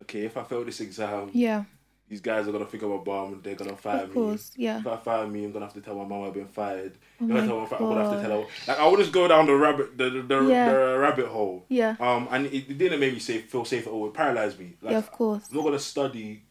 okay, 0.03 0.23
if 0.31 0.35
I 0.41 0.45
fail 0.51 0.65
this 0.65 0.81
exam, 0.81 1.31
yeah 1.47 1.65
these 2.09 2.21
guys 2.21 2.49
are 2.49 2.53
gonna 2.53 2.65
think 2.65 2.83
I'm 2.83 2.91
a 2.93 2.99
bum. 2.99 3.41
They're 3.43 3.55
gonna 3.55 3.77
fire 3.77 4.05
Of 4.05 4.15
course, 4.15 4.57
me. 4.57 4.65
yeah. 4.65 4.79
If 4.79 4.87
I 4.87 4.97
fire 4.97 5.27
me, 5.27 5.45
I'm 5.45 5.53
gonna 5.53 5.67
have 5.67 5.75
to 5.75 5.81
tell 5.81 5.95
my 5.95 6.05
mom 6.05 6.25
I've 6.25 6.35
been 6.35 6.49
fired. 6.49 6.93
Oh 7.21 7.27
If 7.29 7.37
I 7.43 7.47
tell 7.47 7.61
my 7.61 7.67
fa- 7.67 7.77
I'm 7.77 7.83
gonna 7.85 8.05
have 8.05 8.21
to 8.23 8.29
tell 8.29 8.41
her. 8.43 8.47
Like 8.67 8.79
I 8.79 8.87
would 8.89 8.99
just 9.01 9.13
go 9.13 9.29
down 9.29 9.47
the 9.47 9.55
rabbit, 9.55 9.99
the 9.99 10.11
the, 10.11 10.23
the, 10.23 10.41
Yeah. 10.49 10.73
the 10.73 10.99
rabbit 10.99 11.27
hole. 11.27 11.67
Yeah. 11.69 11.97
Um, 12.01 12.29
and 12.31 12.47
it, 12.47 12.71
it 12.71 12.79
didn't 12.79 13.01
make 13.01 13.13
me 13.13 13.19
safe, 13.19 13.51
feel 13.51 13.65
safe 13.65 13.87
at 13.87 13.93
all. 13.93 14.07
It 14.07 14.15
paralyzed 14.15 14.59
me. 14.59 14.75
Like, 14.81 14.93
yeah, 14.93 14.99
of 14.99 15.11
course. 15.13 15.45
I'm 15.51 15.57
not 15.57 15.65
gonna 15.65 15.79
study 15.79 16.43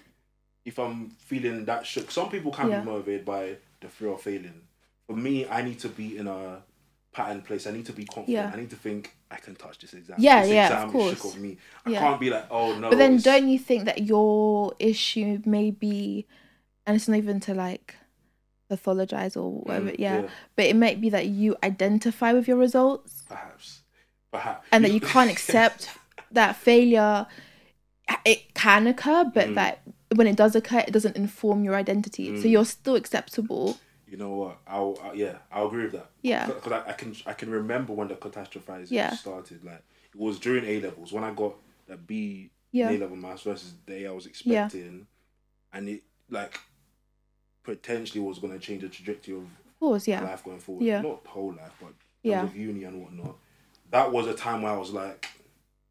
if 0.66 0.78
I'm 0.80 1.10
feeling 1.12 1.66
that 1.66 1.86
shook. 1.86 2.12
Some 2.12 2.30
people 2.30 2.52
can 2.52 2.70
Yeah. 2.70 2.82
be 2.82 2.86
motivated 2.86 3.26
by 3.26 3.56
the 3.82 3.88
fear 3.90 4.10
of 4.10 4.22
failing. 4.22 4.62
For 5.08 5.16
me, 5.16 5.48
I 5.48 5.62
need 5.62 5.80
to 5.80 5.90
be 5.90 6.18
in 6.18 6.28
a 6.28 6.62
pattern 7.18 7.42
place. 7.42 7.66
I 7.68 7.72
need 7.72 7.86
to 7.88 7.94
be 8.02 8.06
confident. 8.06 8.30
Yeah. 8.38 8.52
I 8.54 8.58
need 8.62 8.70
to 8.70 8.76
think 8.86 9.02
I 9.32 9.38
can 9.46 9.56
touch 9.56 9.76
this 9.80 9.94
exam. 9.94 10.18
Yeah, 10.20 10.42
this 10.44 10.52
yeah, 10.52 10.68
exam 10.68 10.90
of 10.90 10.96
is 10.96 11.10
shook 11.12 11.20
course. 11.20 11.36
of 11.36 11.42
me. 11.42 11.58
I 11.86 11.90
Yeah. 11.92 12.00
can't 12.04 12.20
be 12.20 12.30
like, 12.30 12.46
oh 12.52 12.78
no. 12.80 12.90
But 12.92 12.98
then, 13.00 13.14
it's- 13.16 13.24
don't 13.24 13.48
you 13.50 13.60
think 13.70 13.86
that 13.86 14.00
your 14.04 14.74
issue 14.80 15.42
may 15.46 15.72
be, 15.72 16.28
and 16.86 16.96
it's 16.96 17.08
not 17.08 17.18
even 17.18 17.40
to 17.48 17.54
like 17.54 17.96
pathologize 18.72 19.36
or 19.36 19.52
whatever, 19.66 19.92
Mm, 19.92 20.00
yeah, 20.00 20.22
yeah. 20.22 20.30
but 20.56 20.66
it 20.66 20.76
might 20.76 21.00
be 21.02 21.10
that 21.10 21.26
you 21.28 21.56
identify 21.64 22.34
with 22.34 22.48
your 22.48 22.58
results 22.58 23.24
perhaps, 23.28 23.82
perhaps, 24.32 24.68
and 24.72 24.84
that 24.84 24.92
you 24.92 25.00
can't 25.00 25.32
accept 25.32 25.90
that 26.32 26.56
failure. 26.56 27.26
It 28.26 28.54
can 28.54 28.86
occur, 28.88 29.24
but 29.38 29.48
Mm. 29.50 29.56
that 29.56 29.82
when 30.16 30.28
it 30.28 30.36
does 30.36 30.56
occur, 30.56 30.80
it 30.88 30.92
doesn't 30.94 31.16
inform 31.18 31.64
your 31.64 31.76
identity. 31.76 32.26
So 32.42 32.46
Mm. 32.48 32.52
you're 32.52 32.66
still 32.66 32.96
acceptable. 32.96 33.78
You 34.10 34.18
know 34.18 34.30
what? 34.36 34.58
I'll, 34.66 34.98
i 35.04 35.14
yeah, 35.14 35.38
I'll 35.52 35.68
agree 35.68 35.84
with 35.84 35.92
that. 35.94 36.10
Yeah. 36.22 36.48
because 36.48 36.72
I, 36.72 36.90
I 36.90 36.94
can 36.94 37.16
I 37.26 37.34
can 37.34 37.50
remember 37.50 37.94
when 37.94 38.08
the 38.08 38.16
catastrophizing 38.16 38.92
Yeah. 38.92 39.12
started. 39.16 39.64
Like 39.64 39.84
it 40.14 40.16
was 40.20 40.40
during 40.40 40.64
A 40.66 40.80
levels 40.80 41.12
when 41.12 41.24
I 41.24 41.34
got 41.34 41.56
that 41.88 42.08
B 42.08 42.50
Yeah. 42.72 42.90
A 42.90 42.98
level 42.98 43.18
maths 43.18 43.44
versus 43.44 43.74
the 43.86 44.06
A 44.06 44.08
I 44.08 44.12
was 44.12 44.26
expecting, 44.26 45.08
and 45.74 45.90
it 45.90 46.04
like 46.30 46.60
potentially 47.64 48.22
was 48.22 48.40
going 48.40 48.54
to 48.54 48.60
change 48.60 48.82
the 48.82 48.90
trajectory 48.90 49.36
of 49.36 49.44
Of 49.44 49.80
course, 49.80 50.08
yeah. 50.08 50.22
life 50.24 50.44
going 50.44 50.60
forward. 50.60 50.84
Yeah. 50.86 51.02
Not 51.02 51.26
whole 51.26 51.54
life, 51.54 51.74
but 51.82 51.94
Yeah. 52.24 52.38
yeah. 52.38 52.44
of 52.44 52.56
uni 52.56 52.84
and 52.86 53.02
whatnot. 53.02 53.36
That 53.92 54.12
was 54.12 54.28
a 54.28 54.34
time 54.34 54.62
where 54.62 54.72
I 54.74 54.78
was 54.78 54.92
like, 54.92 55.28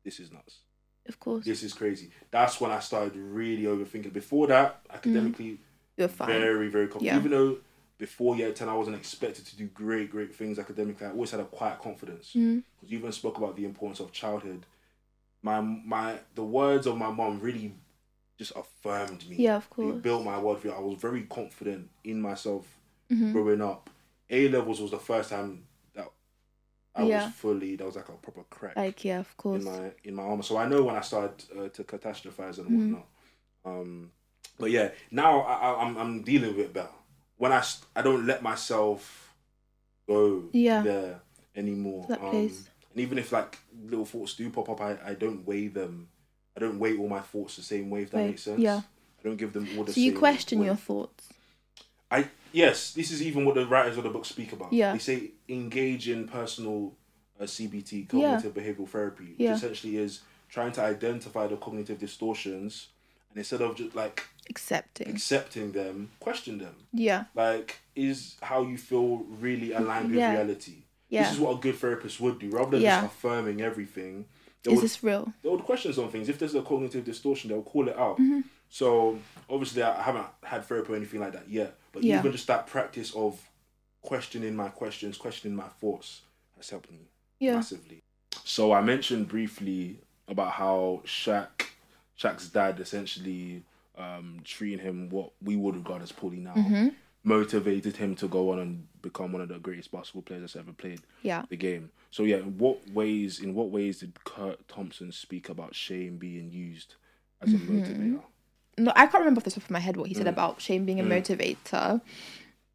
this 0.04 0.20
is 0.20 0.32
nuts. 0.32 0.60
Of 1.06 1.20
course. 1.20 1.44
This 1.44 1.62
is 1.62 1.72
crazy. 1.72 2.10
That's 2.30 2.60
when 2.60 2.70
I 2.70 2.80
started 2.80 3.14
really 3.16 3.62
overthinking. 3.64 4.12
Before 4.12 4.46
that, 4.48 4.82
mm-hmm. 4.84 4.96
academically, 4.96 5.60
You're 5.96 6.08
fine. 6.08 6.28
very, 6.28 6.68
very 6.68 6.88
confident. 6.88 7.14
Yeah. 7.14 7.18
Even 7.18 7.30
though 7.30 7.58
before 7.98 8.36
year 8.36 8.52
10, 8.52 8.68
I 8.68 8.74
wasn't 8.74 8.96
expected 8.96 9.46
to 9.46 9.56
do 9.56 9.66
great, 9.66 10.10
great 10.10 10.34
things 10.34 10.58
academically, 10.58 11.06
I 11.06 11.10
always 11.10 11.30
had 11.30 11.40
a 11.40 11.44
quiet 11.44 11.80
confidence. 11.80 12.32
Mhm. 12.34 12.62
Because 12.76 12.90
you 12.92 12.98
even 12.98 13.12
spoke 13.12 13.38
about 13.38 13.56
the 13.56 13.64
importance 13.64 14.00
of 14.00 14.12
childhood. 14.12 14.66
My, 15.42 15.60
my, 15.60 16.18
the 16.34 16.44
words 16.44 16.86
of 16.86 16.98
my 16.98 17.10
mom 17.10 17.40
really 17.40 17.74
just 18.38 18.52
affirmed 18.54 19.26
me. 19.28 19.36
Yeah, 19.36 19.56
of 19.56 19.64
It 19.66 19.70
course. 19.70 20.02
built 20.02 20.24
my 20.24 20.34
worldview. 20.36 20.76
I 20.76 20.80
was 20.80 20.98
very 21.00 21.22
confident 21.22 21.88
in 22.04 22.20
myself 22.20 22.66
Mhm. 23.10 23.32
growing 23.32 23.62
up. 23.62 23.88
A 24.28 24.48
levels 24.48 24.80
was 24.80 24.90
the 24.90 24.98
first 24.98 25.30
time 25.30 25.66
that 25.94 26.08
I 26.94 27.04
Yeah. 27.04 27.24
was 27.26 27.34
fully, 27.34 27.76
that 27.76 27.84
was 27.86 27.96
like 27.96 28.08
a 28.08 28.12
proper 28.12 28.44
crack 28.44 28.76
Like, 28.76 29.04
yeah, 29.04 29.20
of 29.20 29.36
course. 29.36 29.58
in 29.58 29.64
my 29.64 29.92
in 30.04 30.14
my 30.14 30.22
armor. 30.24 30.42
So 30.42 30.56
I 30.58 30.66
know 30.68 30.82
when 30.82 30.96
I 30.96 31.00
started 31.00 31.44
uh, 31.58 31.68
to 31.68 31.84
catastrophize 31.84 32.58
and 32.58 32.68
Mhm. 32.68 32.72
whatnot. 32.76 33.06
Um, 33.64 34.12
but 34.58 34.70
yeah, 34.70 34.90
now 35.10 35.40
I, 35.40 35.54
I, 35.54 35.82
I'm 35.84 35.96
I'm 35.96 36.22
dealing 36.22 36.50
with 36.56 36.66
it 36.66 36.72
better. 36.74 36.90
When 37.38 37.52
I 37.52 37.62
I 37.94 38.02
don't 38.02 38.26
let 38.26 38.42
myself 38.42 39.34
go 40.08 40.44
Yeah. 40.52 40.82
there 40.82 41.20
anymore. 41.54 42.06
That 42.08 42.22
Um, 42.22 42.30
place. 42.30 42.68
and 42.92 43.00
even 43.00 43.18
if 43.18 43.32
like 43.32 43.58
little 43.84 44.06
thoughts 44.06 44.34
do 44.34 44.48
pop 44.50 44.68
up, 44.68 44.80
I, 44.80 44.98
I 45.04 45.14
don't 45.14 45.46
weigh 45.46 45.68
them. 45.68 46.08
I 46.56 46.60
don't 46.60 46.78
weigh 46.78 46.96
all 46.96 47.08
my 47.08 47.20
thoughts 47.20 47.56
the 47.56 47.62
same 47.62 47.90
way. 47.90 48.02
If 48.02 48.10
that 48.10 48.18
Right, 48.18 48.26
makes 48.28 48.42
sense. 48.42 48.60
yeah. 48.60 48.80
I 49.20 49.22
don't 49.22 49.36
give 49.36 49.52
them 49.52 49.68
all 49.76 49.84
the 49.84 49.92
so 49.92 50.00
you 50.00 50.12
question 50.16 50.60
weight. 50.60 50.66
your 50.66 50.76
thoughts. 50.76 51.28
I 52.10 52.28
yes, 52.52 52.92
this 52.94 53.10
is 53.10 53.20
even 53.22 53.44
what 53.44 53.54
the 53.56 53.66
writers 53.66 53.96
of 53.98 54.04
the 54.04 54.10
book 54.10 54.24
speak 54.24 54.52
about. 54.52 54.72
Yeah. 54.72 54.92
They 54.92 54.98
say 54.98 55.30
engage 55.48 56.08
in 56.08 56.28
personal 56.28 56.94
uh, 57.38 57.44
CBT, 57.44 58.06
Yeah. 58.12 58.36
cognitive 58.38 58.54
behavioral 58.54 58.88
therapy, 58.88 59.24
which 59.24 59.40
Yeah. 59.40 59.54
essentially 59.54 59.98
is 59.98 60.22
trying 60.48 60.72
to 60.72 60.80
identify 60.82 61.46
the 61.46 61.56
cognitive 61.58 61.98
distortions 61.98 62.88
and 63.36 63.40
instead 63.40 63.60
of 63.60 63.76
just 63.76 63.94
like 63.94 64.24
Accepting. 64.48 65.08
accepting 65.10 65.72
them, 65.72 66.10
question 66.20 66.56
them. 66.56 66.74
Yeah. 66.94 67.24
Like, 67.34 67.80
is 67.94 68.36
how 68.40 68.62
you 68.62 68.78
feel 68.78 69.18
really 69.28 69.72
aligned 69.72 70.08
with 70.08 70.18
Yeah. 70.18 70.32
reality? 70.32 70.84
Yeah. 71.10 71.24
This 71.24 71.34
is 71.34 71.38
what 71.40 71.58
a 71.58 71.60
good 71.60 71.74
therapist 71.76 72.18
would 72.18 72.38
do, 72.38 72.48
rather 72.48 72.70
than 72.70 72.80
Yeah. 72.80 73.02
just 73.02 73.14
affirming 73.14 73.60
everything. 73.60 74.24
They 74.62 74.72
Is 74.72 74.76
would, 74.76 74.84
this 74.84 75.02
real? 75.04 75.32
they 75.42 75.50
would 75.50 75.64
question 75.64 75.92
some 75.92 76.10
things. 76.10 76.30
If 76.30 76.38
there's 76.38 76.54
a 76.54 76.62
cognitive 76.62 77.04
distortion, 77.04 77.50
they'll 77.50 77.62
call 77.62 77.88
it 77.88 77.96
out. 77.98 78.16
Mm-hmm. 78.16 78.40
So 78.70 79.18
obviously, 79.50 79.82
I 79.82 80.00
haven't 80.02 80.26
had 80.42 80.64
therapy 80.64 80.92
or 80.94 80.96
anything 80.96 81.20
like 81.20 81.32
that 81.34 81.48
yet. 81.50 81.78
But 81.92 82.02
Yeah. 82.04 82.18
even 82.20 82.32
just 82.32 82.46
that 82.46 82.66
practice 82.66 83.14
of 83.14 83.38
questioning 84.00 84.56
my 84.56 84.68
questions, 84.70 85.18
questioning 85.18 85.54
my 85.56 85.68
thoughts, 85.68 86.22
has 86.56 86.70
helped 86.70 86.90
me 86.90 87.10
Yeah. 87.38 87.56
massively. 87.56 88.00
So 88.44 88.72
I 88.72 88.80
mentioned 88.80 89.28
briefly 89.28 89.98
about 90.26 90.52
how 90.52 91.02
Shaq, 91.04 91.65
Shaq's 92.18 92.48
dad, 92.48 92.80
essentially 92.80 93.62
um, 93.98 94.40
treating 94.44 94.78
him 94.78 95.08
what 95.10 95.30
we 95.42 95.56
would 95.56 95.76
regard 95.76 96.02
as 96.02 96.12
poorly 96.12 96.38
now, 96.38 96.54
Mm-hmm. 96.54 96.88
motivated 97.24 97.96
him 97.96 98.14
to 98.16 98.28
go 98.28 98.52
on 98.52 98.58
and 98.58 98.86
become 99.02 99.32
one 99.32 99.42
of 99.42 99.48
the 99.48 99.58
greatest 99.58 99.90
basketball 99.90 100.22
players 100.22 100.42
that's 100.42 100.56
ever 100.56 100.72
played 100.72 101.00
Yeah. 101.22 101.42
the 101.48 101.56
game. 101.56 101.90
So 102.10 102.22
yeah, 102.22 102.36
in 102.36 102.56
what 102.58 102.78
ways 102.90 103.40
in 103.40 103.54
what 103.54 103.70
ways 103.70 103.98
did 104.00 104.22
Curt 104.24 104.66
Thompson 104.68 105.12
speak 105.12 105.48
about 105.48 105.74
shame 105.74 106.16
being 106.18 106.50
used 106.50 106.94
as 107.42 107.52
a 107.52 107.56
Mm-hmm. 107.56 107.76
motivator? 107.78 108.22
No, 108.78 108.92
I 108.94 109.06
can't 109.06 109.20
remember 109.20 109.38
off 109.40 109.44
the 109.44 109.50
top 109.50 109.64
of 109.64 109.70
my 109.70 109.78
head 109.80 109.96
what 109.96 110.08
he 110.08 110.14
Mm. 110.14 110.18
said 110.18 110.26
about 110.28 110.60
shame 110.60 110.84
being 110.84 111.00
a 111.00 111.04
motivator. 111.04 112.00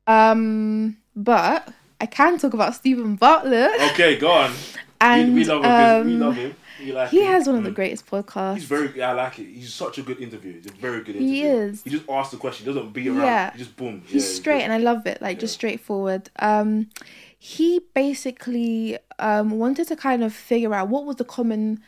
Um, 0.08 0.97
but 1.15 1.71
I 1.99 2.06
can 2.08 2.38
talk 2.39 2.54
about 2.54 2.75
Steven 2.75 3.15
Bartlett. 3.15 3.80
Okay, 3.91 4.17
go 4.17 4.32
on. 4.32 4.51
And 4.99 5.34
we, 5.34 5.41
we 5.41 5.45
love 5.45 5.63
him. 5.63 6.06
we 6.06 6.13
um, 6.13 6.19
love 6.19 6.36
him. 6.36 6.56
We 6.84 6.91
like 6.94 7.10
He 7.10 7.22
him. 7.22 7.28
has 7.28 7.48
one 7.48 7.56
of 7.58 7.63
the 7.63 7.70
Mm. 7.72 7.76
greatest 7.76 8.06
podcasts. 8.08 8.56
He's 8.56 8.65
very. 8.65 8.91
Yeah, 8.98 9.12
I 9.12 9.13
like 9.13 9.39
it. 9.39 9.46
He's 9.48 9.74
such 9.74 9.98
a 9.98 10.02
good 10.02 10.20
interview. 10.20 10.54
He's 10.54 10.65
a 10.67 10.72
very 10.72 11.00
good 11.04 11.15
interview. 11.15 11.28
He 11.34 11.44
is. 11.44 11.84
He 11.84 11.89
just 11.89 12.10
asks 12.10 12.32
the 12.32 12.38
question. 12.38 12.65
He 12.65 12.74
doesn't 12.74 12.91
beat 12.94 13.08
around. 13.08 13.20
Yeah. 13.26 13.52
He 13.54 13.60
just 13.60 13.76
boom. 13.78 14.04
He's 14.06 14.24
Yeah, 14.28 14.36
straight 14.39 14.58
good. 14.60 14.63
and 14.63 14.74
I 14.74 14.78
love 14.78 15.06
it, 15.08 15.22
like 15.22 15.39
just 15.39 15.54
straightforward. 15.54 16.30
Um, 16.39 16.89
he 17.38 17.82
basically 17.94 18.98
um 19.20 19.52
wanted 19.52 19.88
to 19.88 19.96
kind 19.96 20.24
of 20.24 20.34
figure 20.34 20.74
out 20.74 20.89
what 20.89 21.06
was 21.06 21.15
the 21.17 21.24
common 21.26 21.82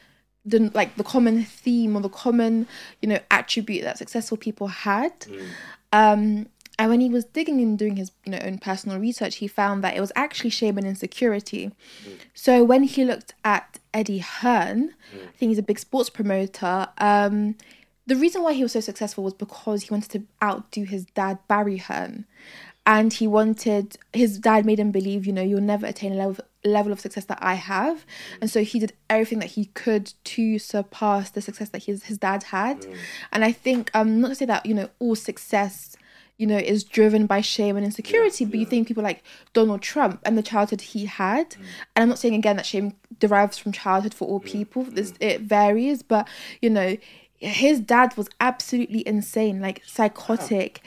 the 0.45 0.69
like 0.73 0.95
the 0.97 1.03
common 1.03 1.43
theme 1.43 1.95
or 1.95 2.01
the 2.01 2.09
common 2.09 2.67
you 3.01 3.07
know 3.09 3.19
attribute 3.31 3.83
that 3.83 3.97
successful 3.97 4.35
people 4.37 4.67
had 4.67 5.17
Mm. 5.21 5.45
um 5.93 6.45
and 6.79 6.89
when 6.89 7.01
he 7.01 7.09
was 7.09 7.25
digging 7.25 7.61
and 7.61 7.77
doing 7.77 7.97
his 7.97 8.11
you 8.25 8.31
know 8.31 8.39
own 8.41 8.57
personal 8.57 8.99
research 8.99 9.35
he 9.35 9.47
found 9.47 9.83
that 9.83 9.95
it 9.95 10.01
was 10.01 10.11
actually 10.15 10.49
shame 10.49 10.77
and 10.77 10.87
insecurity. 10.87 11.71
So 12.33 12.63
when 12.63 12.83
he 12.83 13.05
looked 13.05 13.33
at 13.43 13.79
eddie 13.93 14.19
hearn 14.19 14.95
i 15.13 15.37
think 15.37 15.49
he's 15.49 15.59
a 15.59 15.63
big 15.63 15.77
sports 15.77 16.09
promoter 16.09 16.87
um 16.97 17.55
the 18.05 18.15
reason 18.15 18.43
why 18.43 18.53
he 18.53 18.63
was 18.63 18.73
so 18.73 18.79
successful 18.79 19.23
was 19.23 19.33
because 19.33 19.83
he 19.83 19.89
wanted 19.89 20.11
to 20.11 20.23
outdo 20.43 20.83
his 20.83 21.05
dad 21.05 21.39
barry 21.47 21.77
hearn. 21.77 22.25
And 22.85 23.13
he 23.13 23.27
wanted 23.27 23.97
his 24.11 24.37
dad 24.39 24.65
made 24.65 24.77
him 24.77 24.91
believe 24.91 25.25
you 25.25 25.31
know 25.31 25.41
you'll 25.41 25.61
never 25.61 25.85
attain 25.85 26.11
a 26.11 26.15
level 26.15 26.43
level 26.65 26.91
of 26.91 26.99
success 26.99 27.23
that 27.25 27.39
I 27.41 27.53
have. 27.53 28.05
And 28.41 28.49
so 28.51 28.61
he 28.63 28.77
did 28.77 28.91
everything 29.09 29.39
that 29.39 29.51
he 29.51 29.65
could 29.67 30.13
to 30.25 30.59
surpass 30.59 31.29
the 31.29 31.41
success 31.41 31.69
that 31.69 31.83
his 31.83 32.03
his 32.03 32.17
dad 32.17 32.43
had. 32.43 32.85
And 33.31 33.45
I 33.45 33.53
think 33.53 33.89
um 33.93 34.19
not 34.19 34.29
to 34.29 34.35
say 34.35 34.45
that 34.45 34.65
you 34.65 34.73
know 34.73 34.89
all 34.99 35.15
success 35.15 35.95
you 36.37 36.47
know 36.47 36.57
is 36.57 36.83
driven 36.83 37.25
by 37.25 37.41
shame 37.41 37.77
and 37.77 37.85
insecurity 37.85 38.43
but 38.43 38.59
you 38.59 38.65
think 38.65 38.87
people 38.87 39.03
like 39.03 39.23
Donald 39.53 39.81
Trump 39.81 40.19
and 40.25 40.37
the 40.37 40.43
childhood 40.43 40.81
he 40.81 41.05
had 41.05 41.51
mm. 41.51 41.59
and 41.95 42.03
I'm 42.03 42.09
not 42.09 42.19
saying 42.19 42.35
again 42.35 42.55
that 42.57 42.65
shame 42.65 42.95
derives 43.19 43.57
from 43.57 43.71
childhood 43.71 44.13
for 44.13 44.27
all 44.27 44.39
people 44.39 44.83
this 44.83 45.13
it 45.19 45.41
varies 45.41 46.01
but 46.01 46.27
you 46.61 46.69
know 46.69 46.97
his 47.43 47.79
dad 47.79 48.15
was 48.15 48.29
absolutely 48.39 49.05
insane 49.07 49.61
like 49.61 49.81
psychotic. 49.85 50.81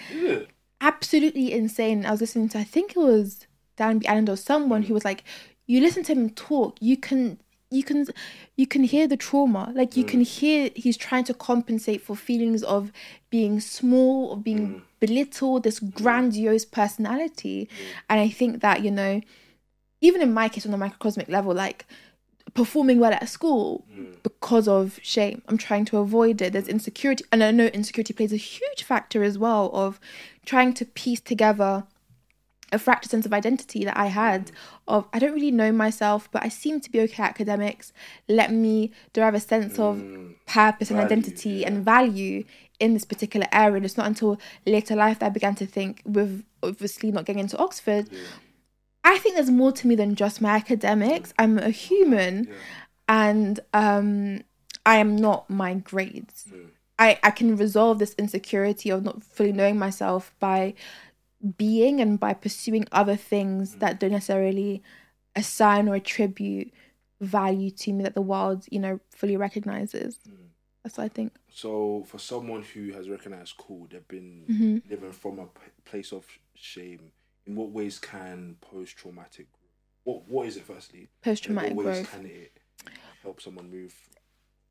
Absolutely 0.81 1.53
insane. 1.53 2.07
I 2.07 2.11
was 2.13 2.21
listening 2.21 2.49
to, 2.51 2.59
I 2.59 2.65
think 2.65 2.93
it 2.93 2.99
was 2.99 3.47
Dan 3.77 3.99
B. 3.99 4.07
Allen 4.07 4.29
or 4.29 4.37
someone 4.37 4.83
who 4.83 4.91
mm. 4.91 4.95
was 4.95 5.05
like, 5.05 5.25
you 5.67 5.81
listen 5.81 6.03
to 6.05 6.13
him 6.13 6.31
talk, 6.31 6.77
you 6.81 6.97
can, 6.97 7.39
you 7.71 7.83
can, 7.83 8.07
you 8.57 8.67
can 8.67 8.85
hear 8.85 9.07
the 9.09 9.17
trauma. 9.17 9.73
Like 9.75 9.97
you 9.97 10.05
can 10.05 10.21
mm. 10.21 10.27
hear 10.27 10.71
he's 10.75 10.97
trying 10.97 11.25
to 11.25 11.35
compensate 11.35 12.03
for 12.03 12.17
feelings 12.17 12.63
of 12.63 12.93
being 13.31 13.61
small, 13.61 14.33
of 14.33 14.45
being 14.45 14.83
belittled, 15.01 15.63
this 15.63 15.79
grandiose 15.81 16.65
personality. 16.65 17.69
And 18.09 18.21
I 18.21 18.29
think 18.29 18.61
that 18.63 18.83
you 18.83 18.91
know, 18.91 19.21
even 20.01 20.23
in 20.23 20.33
my 20.33 20.49
case 20.49 20.67
on 20.67 20.75
a 20.75 20.79
microcosmic 20.79 21.29
level, 21.29 21.55
like 21.55 21.87
performing 22.55 22.99
well 22.99 23.13
at 23.13 23.29
school 23.29 23.85
mm. 23.93 24.15
because 24.23 24.67
of 24.67 24.99
shame. 25.03 25.43
I'm 25.47 25.59
trying 25.59 25.85
to 25.87 25.99
avoid 25.99 26.41
it. 26.41 26.53
There's 26.53 26.67
mm. 26.67 26.71
insecurity, 26.71 27.25
and 27.31 27.45
I 27.45 27.51
know 27.51 27.67
insecurity 27.67 28.15
plays 28.15 28.33
a 28.33 28.37
huge 28.37 28.83
factor 28.83 29.23
as 29.23 29.39
well 29.39 29.71
of 29.73 30.01
trying 30.45 30.73
to 30.75 30.85
piece 30.85 31.21
together 31.21 31.85
a 32.73 32.81
fractured 32.81 33.11
sense 33.11 33.27
of 33.27 33.33
identity 33.33 33.85
that 33.85 33.97
I 33.97 34.07
had 34.07 34.47
mm. 34.47 34.53
of 34.89 35.07
I 35.13 35.19
don't 35.19 35.35
really 35.35 35.51
know 35.51 35.71
myself, 35.71 36.29
but 36.33 36.43
I 36.43 36.49
seem 36.49 36.81
to 36.81 36.91
be 36.91 37.01
okay 37.03 37.23
at 37.23 37.31
academics. 37.31 37.93
Let 38.29 38.53
me 38.53 38.93
derive 39.13 39.35
a 39.35 39.41
sense 39.41 39.79
of 39.79 40.03
purpose 40.47 40.91
and 40.91 40.99
identity 40.99 41.51
yeah. 41.51 41.69
and 41.69 41.85
value 41.85 42.45
in 42.81 42.95
this 42.95 43.05
particular 43.05 43.47
area. 43.53 43.77
And 43.77 43.85
it's 43.85 43.97
not 43.97 44.07
until 44.07 44.39
later 44.67 44.95
life 44.97 45.19
that 45.21 45.27
I 45.27 45.31
began 45.31 45.55
to 45.57 45.67
think, 45.67 46.03
with 46.05 46.45
obviously 46.63 47.11
not 47.11 47.25
getting 47.25 47.41
into 47.41 47.57
Oxford, 47.59 48.09
Yeah. 48.11 48.19
I 49.05 49.19
think 49.19 49.37
there's 49.37 49.51
more 49.51 49.71
to 49.73 49.87
me 49.87 49.95
than 49.95 50.15
just 50.17 50.41
my 50.41 50.51
academics. 50.57 51.33
I'm 51.39 51.59
a 51.59 51.71
human 51.71 52.45
Yeah. 52.45 52.55
and 53.09 53.61
um, 53.73 54.43
I 54.85 54.97
am 54.97 55.17
not 55.17 55.49
my 55.49 55.75
grades. 55.75 56.47
Mm. 56.53 56.71
I, 56.99 57.19
I 57.23 57.31
can 57.31 57.57
resolve 57.57 57.99
this 57.99 58.15
insecurity 58.19 58.91
of 58.91 59.05
not 59.05 59.23
fully 59.23 59.53
knowing 59.53 59.79
myself 59.79 60.35
by 60.41 60.75
being 61.57 62.01
and 62.01 62.19
by 62.19 62.33
pursuing 62.35 62.87
other 62.91 63.17
things 63.17 63.77
that 63.77 64.01
don't 64.01 64.13
necessarily 64.13 64.83
assign 65.37 65.89
or 65.89 65.95
attribute 65.95 66.73
value 67.21 67.71
to 67.71 67.93
me 67.93 68.03
that 68.03 68.15
the 68.15 68.23
world, 68.23 68.65
you 68.71 68.79
know, 68.79 68.99
fully 69.11 69.37
recognizes. 69.37 70.19
That's 70.87 70.99
what 70.99 71.05
I 71.05 71.09
think. 71.09 71.33
So 71.51 72.05
for 72.07 72.19
someone 72.21 72.63
who 72.63 72.93
has 72.93 73.09
recognized 73.11 73.57
cool, 73.59 73.89
they've 73.91 74.07
been 74.07 74.45
Mm-hmm. 74.49 74.89
living 74.89 75.11
from 75.11 75.41
a 75.41 75.47
p- 75.47 75.61
place 75.85 76.13
of 76.13 76.25
shame. 76.55 77.11
In 77.45 77.57
what 77.57 77.71
ways 77.71 77.99
can 77.99 78.55
post-traumatic 78.61 79.49
what 80.05 80.29
what 80.29 80.47
is 80.47 80.57
it 80.57 80.63
firstly? 80.63 81.09
Post 81.25 81.43
traumatic 81.43 81.77
growth. 81.77 82.09
can 82.13 82.25
it 82.27 82.53
help 83.25 83.41
someone 83.43 83.69
move 83.69 83.93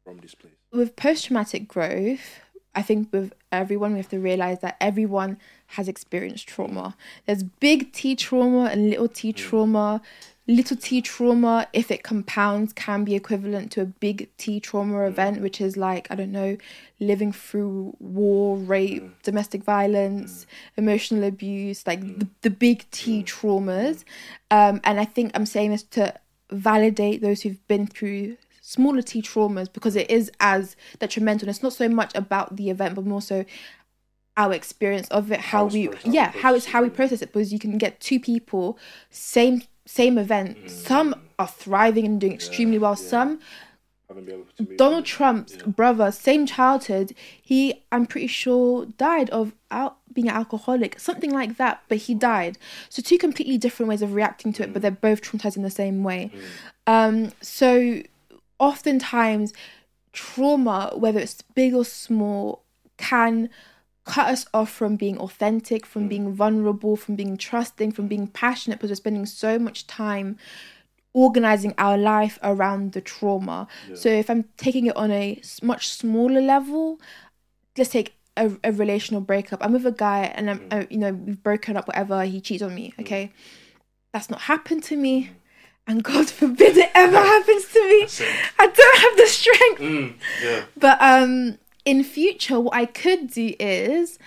from 0.06 0.20
this 0.20 0.34
place? 0.36 0.54
with 0.72 0.96
post 0.96 1.26
traumatic 1.26 1.68
growth, 1.68 2.40
I 2.74 2.82
think 2.82 3.12
with 3.12 3.34
everyone, 3.52 3.92
we 3.92 3.98
have 4.00 4.10
to 4.10 4.20
realize 4.20 4.60
that 4.62 4.78
everyone 4.80 5.38
has 5.68 5.90
experienced 5.90 6.48
trauma. 6.48 6.96
There's 7.26 7.44
big 7.44 7.92
T 7.92 8.16
trauma 8.16 8.66
and 8.72 8.90
little 8.90 9.10
t 9.10 9.34
trauma. 9.34 10.02
Little 10.48 10.78
t 10.78 11.02
trauma, 11.02 11.68
if 11.74 11.90
it 11.90 12.04
compounds, 12.04 12.72
can 12.74 13.04
be 13.04 13.16
equivalent 13.16 13.72
to 13.72 13.82
a 13.82 13.86
big 13.86 14.30
T 14.38 14.60
trauma 14.60 14.98
mm. 14.98 15.08
event, 15.08 15.42
which 15.42 15.60
is 15.60 15.76
like, 15.76 16.08
I 16.12 16.16
don't 16.16 16.32
know, 16.32 16.58
living 17.00 17.32
through 17.32 17.96
war, 18.00 18.56
rape, 18.56 19.04
mm. 19.04 19.12
domestic 19.24 19.64
violence, 19.64 20.46
mm. 20.46 20.48
emotional 20.78 21.24
abuse, 21.24 21.88
like 21.88 22.02
the, 22.02 22.28
the 22.42 22.52
big 22.52 22.86
T 22.92 23.24
traumas. 23.24 24.04
Um, 24.52 24.82
and 24.84 25.00
I 25.00 25.06
think 25.06 25.32
I'm 25.34 25.48
saying 25.48 25.72
this 25.72 25.84
to 25.84 26.14
validate 26.52 27.22
those 27.22 27.42
who've 27.42 27.68
been 27.68 27.88
through 27.88 28.38
smaller 28.62 29.02
T 29.02 29.24
traumas 29.24 29.72
because 29.72 29.96
it 29.96 30.12
is 30.12 30.32
as 30.40 30.76
detrimental. 31.00 31.50
It's 31.50 31.64
not 31.64 31.74
so 31.74 31.90
much 31.90 32.14
about 32.14 32.56
the 32.56 32.70
event, 32.70 32.94
but 32.94 33.06
more 33.06 33.22
so 33.22 33.46
our 34.38 34.54
experience 34.54 35.08
of 35.10 35.32
it, 35.32 35.40
how, 35.40 35.70
How 35.70 35.74
we 35.74 35.90
yeah, 36.04 36.32
how 36.32 36.54
it's 36.54 36.68
how 36.68 36.84
we 36.84 36.90
process 36.90 37.22
it. 37.22 37.32
Because 37.32 37.54
you 37.54 37.60
can 37.60 37.78
get 37.78 38.00
two 38.00 38.20
people, 38.20 38.78
same 39.10 39.64
same 39.86 40.18
event. 40.18 40.58
Mm. 40.58 40.70
Some 40.70 41.16
are 41.38 41.48
thriving 41.48 42.06
and 42.06 42.20
doing 42.20 42.34
extremely 42.34 42.78
well. 42.78 42.96
Some 42.96 43.40
Haven't 44.08 44.26
been 44.26 44.36
able 44.36 44.46
to 44.58 44.64
move 44.64 44.78
Donald 44.78 45.06
Trump's 45.06 45.58
brother, 45.64 46.12
same 46.12 46.46
childhood, 46.46 47.14
he 47.42 47.84
I'm 47.92 48.06
pretty 48.06 48.28
sure 48.28 48.86
died 48.86 49.30
of 49.32 49.54
out 49.72 49.98
being 50.14 50.30
an 50.30 50.36
alcoholic, 50.36 51.00
something 51.00 51.32
like 51.32 51.58
that, 51.58 51.84
but 51.90 51.98
he 52.00 52.14
died. 52.14 52.58
So 52.90 53.02
two 53.02 53.18
completely 53.18 53.58
different 53.58 53.90
ways 53.90 54.02
of 54.02 54.14
reacting 54.14 54.54
to 54.54 54.64
it, 54.64 54.74
but 54.74 54.82
they're 54.82 54.92
both 54.92 55.22
traumatized 55.22 55.58
in 55.58 55.64
the 55.64 55.70
same 55.70 56.04
way. 56.04 56.32
Um, 56.88 57.32
so 57.42 58.02
oftentimes 58.60 59.54
trauma, 60.14 60.94
whether 60.96 61.20
it's 61.20 61.42
big 61.54 61.74
or 61.74 61.84
small, 61.84 62.64
can 62.98 63.50
cut 64.06 64.28
us 64.28 64.46
off 64.54 64.70
from 64.70 64.96
being 64.96 65.18
authentic, 65.18 65.86
from 65.86 66.08
being 66.08 66.34
vulnerable, 66.34 66.96
from 66.96 67.16
being 67.16 67.38
trusting, 67.38 67.92
from 67.92 68.08
being 68.08 68.28
passionate 68.28 68.78
because 68.78 68.92
we're 68.92 68.96
spending 68.96 69.26
so 69.26 69.58
much 69.60 69.88
time 69.88 70.38
organizing 71.14 71.74
our 71.78 71.98
life 71.98 72.38
around 72.44 72.92
the 72.92 73.02
trauma. 73.02 73.68
So 73.96 74.10
if 74.10 74.30
I'm 74.30 74.46
taking 74.58 74.86
it 74.88 74.96
on 74.96 75.12
a 75.12 75.42
much 75.64 75.90
smaller 75.90 76.42
level, 76.42 77.00
let's 77.78 77.90
take 77.90 78.16
a, 78.38 78.52
a 78.64 78.72
relational 78.72 79.22
breakup. 79.22 79.64
I'm 79.64 79.74
with 79.74 79.86
a 79.86 79.92
guy 79.92 80.26
and 80.36 80.50
I'm, 80.50 80.68
uh, 80.72 80.84
you 80.90 80.98
know, 80.98 81.14
we've 81.14 81.42
broken 81.42 81.78
up, 81.78 81.88
whatever. 81.88 82.24
He 82.26 82.42
cheats 82.42 82.62
on 82.62 82.76
me. 82.76 82.94
Okay, 83.00 83.32
that's 84.14 84.30
not 84.30 84.42
happened 84.42 84.84
to 84.84 84.98
me, 84.98 85.32
and 85.88 86.04
God 86.04 86.30
forbid 86.30 86.78
it 86.78 86.92
ever 86.94 87.18
happens 87.34 87.66
to 87.70 87.80
me. 87.80 88.28
I 88.60 88.68
don't 88.68 88.98
have 89.00 89.18
the 89.18 89.28
strength. 89.28 89.82
Mm, 89.82 90.14
yeah. 90.44 90.66
But 90.78 90.98
um, 91.02 91.58
in 91.86 92.04
future, 92.04 92.60
what 92.60 92.76
I 92.76 92.86
could 92.86 93.32
do 93.32 93.54
is, 93.60 94.20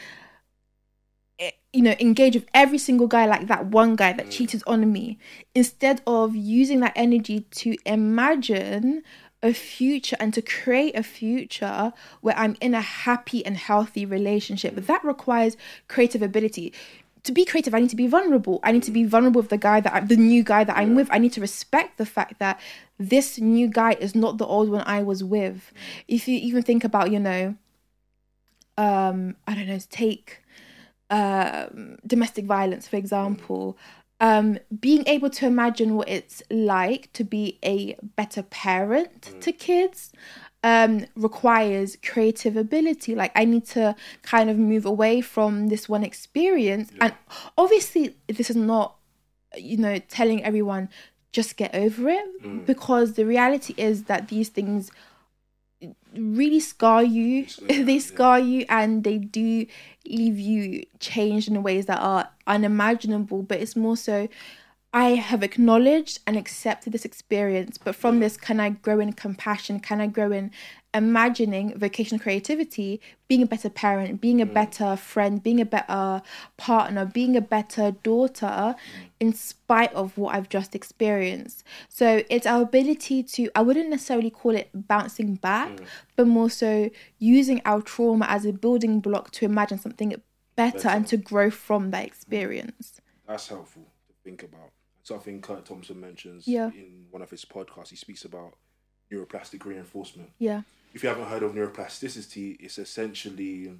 eh, 1.39 1.51
you 1.73 1.83
know, 1.83 1.95
engage 1.99 2.35
with 2.35 2.47
every 2.55 2.79
single 2.79 3.09
guy 3.09 3.27
like 3.27 3.49
that 3.49 3.67
one 3.67 3.97
guy 3.97 4.13
that 4.13 4.31
cheated 4.31 4.63
on 4.67 4.91
me, 4.93 5.19
instead 5.55 6.01
of 6.07 6.35
using 6.35 6.81
that 6.81 6.93
energy 6.97 7.41
to 7.51 7.77
imagine 7.85 9.03
a 9.43 9.53
future 9.53 10.17
and 10.19 10.35
to 10.35 10.43
create 10.43 10.97
a 10.97 11.03
future 11.03 11.93
where 12.23 12.37
I'm 12.37 12.57
in 12.61 12.75
a 12.75 12.81
happy 12.81 13.45
and 13.47 13.57
healthy 13.57 14.05
relationship. 14.05 14.75
But 14.75 14.87
that 14.89 15.05
requires 15.05 15.57
creative 15.87 16.23
ability. 16.23 16.73
To 17.29 17.33
be 17.35 17.45
creative, 17.45 17.75
I 17.75 17.81
need 17.81 17.91
to 17.91 18.03
be 18.05 18.07
vulnerable. 18.07 18.59
I 18.63 18.73
need 18.73 18.85
to 18.85 18.91
be 18.91 19.05
vulnerable 19.05 19.43
with 19.43 19.51
the 19.51 19.59
guy 19.59 19.81
that 19.83 19.93
I'm, 19.93 20.07
the 20.07 20.17
new 20.17 20.43
guy 20.43 20.65
that 20.65 20.75
I'm 20.75 20.95
with. 20.95 21.09
I 21.11 21.19
need 21.19 21.35
to 21.35 21.43
respect 21.43 21.99
the 21.99 22.07
fact 22.07 22.39
that 22.39 22.59
this 22.99 23.39
new 23.39 23.69
guy 23.69 23.93
is 24.01 24.15
not 24.15 24.39
the 24.39 24.47
old 24.47 24.71
one 24.71 24.83
I 24.87 25.03
was 25.03 25.23
with. 25.23 25.71
If 26.09 26.27
you 26.27 26.39
even 26.39 26.63
think 26.63 26.85
about, 26.85 27.13
you 27.13 27.19
know, 27.19 27.55
um, 28.79 29.37
I 29.47 29.55
don't 29.55 29.69
know, 29.69 29.79
take 29.91 30.43
um, 31.11 31.99
domestic 32.07 32.47
violence, 32.47 32.89
for 32.89 32.97
example, 32.97 33.77
um, 34.21 34.59
being 34.81 35.07
able 35.07 35.29
to 35.29 35.45
imagine 35.45 35.97
what 35.97 36.09
it's 36.09 36.43
like 36.51 37.13
to 37.13 37.25
be 37.25 37.59
a 37.63 37.95
better 38.17 38.43
parent 38.43 39.35
to 39.43 39.53
kids 39.53 40.13
um, 40.63 41.07
requires 41.15 41.97
creative 42.03 42.57
ability. 42.57 43.15
Like, 43.15 43.33
I 43.35 43.45
need 43.45 43.67
to 43.69 43.95
kind 44.23 44.51
of 44.51 44.59
move 44.59 44.85
away 44.85 45.21
from 45.21 45.69
this 45.69 45.89
one 45.89 46.05
experience. 46.05 46.91
And 47.01 47.15
obviously, 47.57 48.17
this 48.27 48.51
is 48.51 48.57
not, 48.57 48.97
you 49.57 49.77
know, 49.77 49.99
telling 49.99 50.43
everyone 50.43 50.89
just 51.33 51.57
get 51.57 51.75
over 51.75 52.09
it 52.09 52.67
because 52.67 53.13
the 53.15 53.25
reality 53.25 53.75
is 53.77 54.05
that 54.05 54.29
these 54.29 54.49
things 54.49 54.91
really 56.15 56.59
scar 56.59 57.03
you 57.03 57.47
yeah, 57.69 57.85
they 57.85 57.95
yeah. 57.95 58.01
scar 58.01 58.39
you 58.41 58.65
and 58.69 59.05
they 59.05 59.19
do 59.19 59.67
leave 60.07 60.39
you 60.39 60.85
changed 60.99 61.49
in 61.49 61.63
ways 61.63 61.87
that 61.87 62.01
are 62.01 62.29
unimaginable 62.47 63.43
but 63.43 63.61
it's 63.61 63.77
more 63.77 63.97
so 63.97 64.29
i 64.93 65.11
have 65.11 65.43
acknowledged 65.43 66.21
and 66.27 66.37
accepted 66.37 66.93
this 66.93 67.05
experience 67.05 67.79
but 67.79 67.95
from 67.95 68.21
this 68.21 68.37
can 68.37 68.61
i 68.61 68.71
grow 68.71 69.01
in 69.01 69.13
compassion? 69.13 69.81
Can 69.81 70.01
i 70.01 70.07
grow 70.07 70.33
in 70.33 70.51
imagining 70.95 71.79
vocational 71.79 72.19
creativity 72.19 73.01
being 73.29 73.43
a 73.43 73.47
better 73.47 73.69
parent 73.69 74.21
being 74.21 74.41
a 74.41 74.47
mm. 74.47 74.55
better 74.55 74.97
friend 74.97 75.43
being 75.43 75.61
a 75.61 75.65
better 75.65 76.23
partner 76.57 77.05
being 77.05 77.37
a 77.37 77.41
better 77.41 77.91
daughter 77.91 78.47
mm. 78.47 78.75
in 79.21 79.35
spite 79.35 79.93
of 79.93 80.17
what 80.17 80.35
i've 80.35 80.49
just 80.49 80.75
experienced. 80.75 81.63
So 81.89 82.23
it's 82.31 82.47
our 82.47 82.63
ability 82.63 83.23
to 83.23 83.51
i 83.55 83.61
wouldn't 83.61 83.91
necessarily 83.91 84.31
call 84.31 84.55
it 84.57 84.71
bouncing 84.75 85.35
back 85.35 85.71
mm. 85.71 85.85
but 86.17 86.27
more 86.27 86.49
so 86.49 86.91
using 87.19 87.61
our 87.65 87.83
trauma 87.83 88.27
as 88.29 88.47
a 88.47 88.53
building 88.53 89.01
block 89.01 89.31
to 89.33 89.45
imagine 89.45 89.79
something 89.79 90.15
better, 90.59 90.89
and 90.89 91.07
to 91.07 91.17
grow 91.17 91.51
from 91.51 91.93
that 91.93 92.05
experience. 92.05 93.01
That's 93.27 93.49
helpful 93.49 93.85
to 94.09 94.15
think 94.25 94.43
about. 94.43 94.71
Something 95.09 95.41
Curt 95.41 95.65
Thompson 95.65 95.99
mentions 95.99 96.47
Yeah. 96.47 96.71
in 96.71 97.07
one 97.11 97.23
of 97.23 97.31
his 97.31 97.43
podcasts. 97.47 97.89
He 97.89 97.97
speaks 97.97 98.27
about 98.27 98.59
neuroplastic 99.11 99.65
reinforcement. 99.65 100.31
yeah 100.39 100.63
If 100.93 101.03
you 101.03 101.09
haven't 101.09 101.29
heard 101.29 101.43
of 101.43 101.53
neuroplasticity, 101.55 102.59
it's 102.61 102.79
essentially 102.79 103.73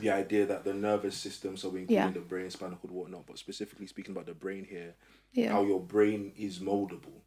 the 0.00 0.08
idea 0.10 0.46
that 0.46 0.64
the 0.64 0.72
nervous 0.72 1.16
system, 1.18 1.58
so 1.58 1.68
we 1.68 1.80
include 1.80 1.94
Yeah. 1.96 2.10
the 2.10 2.20
brain, 2.20 2.50
spinal 2.50 2.78
cord, 2.78 2.94
whatnot, 2.94 3.26
but 3.26 3.36
specifically 3.38 3.86
speaking 3.86 4.12
about 4.12 4.24
the 4.24 4.32
brain 4.34 4.64
here, 4.64 4.94
yeah 5.32 5.52
how 5.52 5.64
your 5.64 5.80
brain 5.80 6.32
is 6.38 6.60
moldable. 6.60 7.20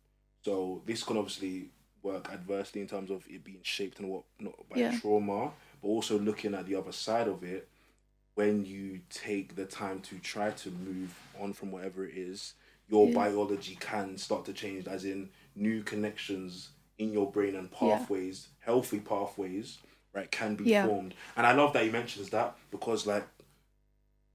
So 0.43 0.81
this 0.87 1.03
can 1.03 1.17
obviously 1.17 1.69
work 2.01 2.29
adversely 2.31 2.81
in 2.81 2.87
terms 2.87 3.11
of 3.11 3.27
it 3.29 3.43
being 3.43 3.61
shaped 3.61 3.99
and 3.99 4.09
what 4.09 4.23
not 4.39 4.67
by 4.67 4.77
Yeah. 4.79 4.99
trauma, 4.99 5.53
but 5.81 5.87
also 5.89 6.17
looking 6.17 6.55
at 6.55 6.65
the 6.65 6.73
other 6.73 6.91
side 6.91 7.27
of 7.27 7.43
it 7.43 7.69
when 8.33 8.65
you 8.65 9.01
take 9.11 9.55
the 9.55 9.65
time 9.65 9.99
to 10.01 10.17
try 10.19 10.49
to 10.51 10.71
move 10.71 11.13
on 11.39 11.53
from 11.53 11.69
whatever 11.71 12.03
it 12.05 12.15
is, 12.17 12.55
your 12.89 13.07
Yeah. 13.07 13.15
biology 13.15 13.75
can 13.79 14.17
start 14.17 14.45
to 14.45 14.53
change 14.53 14.87
as 14.87 15.03
in 15.05 15.29
new 15.55 15.83
connections 15.83 16.69
in 16.97 17.11
your 17.13 17.29
brain 17.31 17.55
and 17.55 17.69
Yeah. 17.71 17.97
pathways, 17.97 18.47
healthy 18.59 18.99
pathways, 18.99 19.79
right, 20.13 20.31
can 20.31 20.55
be 20.55 20.65
Yeah. 20.65 20.85
formed. 20.85 21.13
And 21.35 21.45
I 21.45 21.51
love 21.53 21.73
that 21.73 21.83
he 21.83 21.89
mentions 21.91 22.29
that 22.31 22.55
because 22.71 23.05
like 23.05 23.27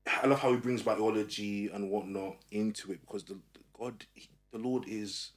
I 0.07 0.27
love 0.27 0.41
how 0.41 0.53
he 0.53 0.59
brings 0.59 0.83
biology 0.83 1.69
and 1.69 1.91
whatnot 1.91 2.37
into 2.51 2.93
it 2.93 3.01
because 3.01 3.25
the, 3.25 3.35
the 3.35 3.61
God, 3.73 4.05
he- 4.15 4.29
the 4.51 4.59
Lord 4.59 4.85
is 4.87 5.31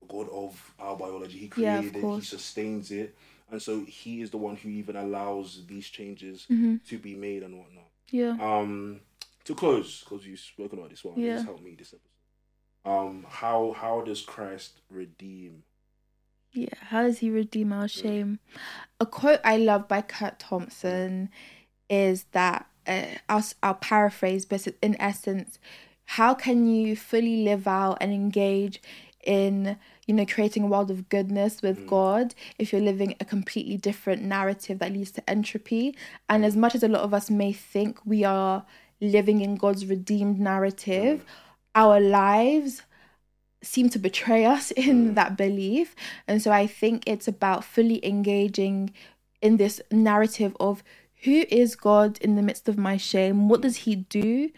the 0.00 0.06
God 0.06 0.28
of 0.30 0.74
our 0.78 0.96
biology. 0.96 1.38
He 1.38 1.46
Yeah, 1.46 1.80
created 1.80 1.96
it, 1.96 2.00
He 2.14 2.20
sustains 2.20 2.90
it, 2.90 3.16
and 3.50 3.60
so 3.60 3.84
He 3.84 4.20
is 4.20 4.30
the 4.30 4.36
one 4.36 4.56
who 4.56 4.68
even 4.68 4.94
allows 4.96 5.66
these 5.66 5.88
changes 5.88 6.46
Mhm. 6.50 6.80
to 6.86 6.98
be 6.98 7.14
made 7.14 7.42
and 7.42 7.58
whatnot. 7.58 7.90
yeah 8.10 8.36
Um, 8.40 9.00
to 9.46 9.54
close, 9.54 10.04
because 10.04 10.26
you've 10.26 10.40
spoken 10.40 10.78
about 10.78 10.90
this 10.90 11.04
one, 11.04 11.18
Yeah. 11.18 11.34
just 11.34 11.46
help 11.46 11.62
me 11.62 11.74
this 11.74 11.94
episode. 11.94 12.10
Um, 12.84 13.26
how 13.28 13.74
how 13.76 14.02
does 14.02 14.20
Christ 14.22 14.80
redeem 14.90 15.64
Yeah, 16.52 16.74
how 16.80 17.02
does 17.02 17.18
he 17.18 17.30
redeem 17.30 17.72
our 17.72 17.88
shame? 17.88 18.38
A 19.00 19.06
quote 19.06 19.40
I 19.44 19.56
love 19.56 19.88
by 19.88 20.02
Curt 20.02 20.38
Thompson 20.38 21.30
is 21.90 22.24
that 22.32 22.66
uh, 22.86 23.06
I'll, 23.28 23.44
I'll 23.62 23.74
paraphrase, 23.74 24.44
but 24.44 24.66
in 24.80 25.00
essence, 25.00 25.58
how 26.04 26.34
can 26.34 26.66
you 26.66 26.96
fully 26.96 27.44
live 27.44 27.66
out 27.66 27.98
and 28.00 28.12
engage 28.12 28.80
in 29.24 29.76
you 30.06 30.14
know 30.14 30.24
creating 30.24 30.62
a 30.62 30.66
world 30.68 30.88
of 30.88 31.08
goodness 31.08 31.60
with 31.60 31.80
mm. 31.80 31.88
god 31.88 32.32
if 32.60 32.72
you're 32.72 32.80
living 32.80 33.12
a 33.18 33.24
completely 33.24 33.76
different 33.76 34.22
narrative 34.22 34.78
that 34.78 34.92
leads 34.92 35.10
to 35.10 35.28
entropy 35.28 35.96
and 36.28 36.44
as 36.44 36.56
much 36.56 36.76
as 36.76 36.84
a 36.84 36.88
lot 36.88 37.02
of 37.02 37.12
us 37.12 37.28
may 37.28 37.52
think 37.52 37.98
we 38.06 38.22
are 38.22 38.64
living 39.00 39.40
in 39.40 39.56
god's 39.56 39.86
redeemed 39.86 40.38
narrative 40.38 41.24
our 41.74 42.00
lives 42.00 42.82
seem 43.62 43.88
to 43.88 43.98
betray 43.98 44.44
us 44.44 44.70
in 44.72 45.10
mm. 45.10 45.14
that 45.14 45.36
belief 45.36 45.94
and 46.26 46.42
so 46.42 46.50
i 46.50 46.66
think 46.66 47.02
it's 47.06 47.28
about 47.28 47.64
fully 47.64 48.04
engaging 48.04 48.92
in 49.42 49.56
this 49.56 49.80
narrative 49.90 50.56
of 50.58 50.82
who 51.24 51.44
is 51.48 51.76
god 51.76 52.18
in 52.18 52.36
the 52.36 52.42
midst 52.42 52.68
of 52.68 52.78
my 52.78 52.96
shame 52.96 53.48
what 53.48 53.60
does 53.60 53.76
he 53.78 53.94
do 53.94 54.50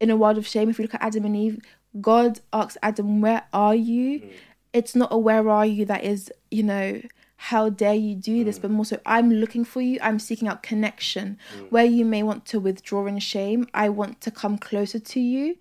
in 0.00 0.10
a 0.10 0.16
world 0.16 0.38
of 0.38 0.46
shame, 0.46 0.70
if 0.70 0.78
you 0.78 0.84
look 0.84 0.94
at 0.94 1.02
Adam 1.02 1.24
and 1.24 1.36
Eve, 1.36 1.60
God 2.00 2.40
asks 2.52 2.76
Adam, 2.82 3.20
Where 3.20 3.42
are 3.52 3.74
you? 3.74 4.20
Mm. 4.20 4.32
It's 4.72 4.94
not 4.94 5.12
a 5.12 5.18
where 5.18 5.48
are 5.48 5.66
you 5.66 5.84
that 5.86 6.04
is, 6.04 6.30
you 6.50 6.62
know, 6.62 7.00
how 7.40 7.68
dare 7.68 7.94
you 7.94 8.16
do 8.16 8.42
this, 8.42 8.58
mm. 8.58 8.62
but 8.62 8.70
more 8.72 8.84
so, 8.84 8.98
I'm 9.06 9.30
looking 9.30 9.64
for 9.64 9.80
you, 9.80 9.98
I'm 10.02 10.18
seeking 10.18 10.48
out 10.48 10.64
connection. 10.64 11.38
Mm. 11.56 11.70
Where 11.70 11.84
you 11.84 12.04
may 12.04 12.24
want 12.24 12.44
to 12.46 12.58
withdraw 12.58 13.06
in 13.06 13.20
shame, 13.20 13.68
I 13.72 13.90
want 13.90 14.20
to 14.22 14.32
come 14.32 14.58
closer 14.58 14.98
to 14.98 15.20
you. 15.20 15.56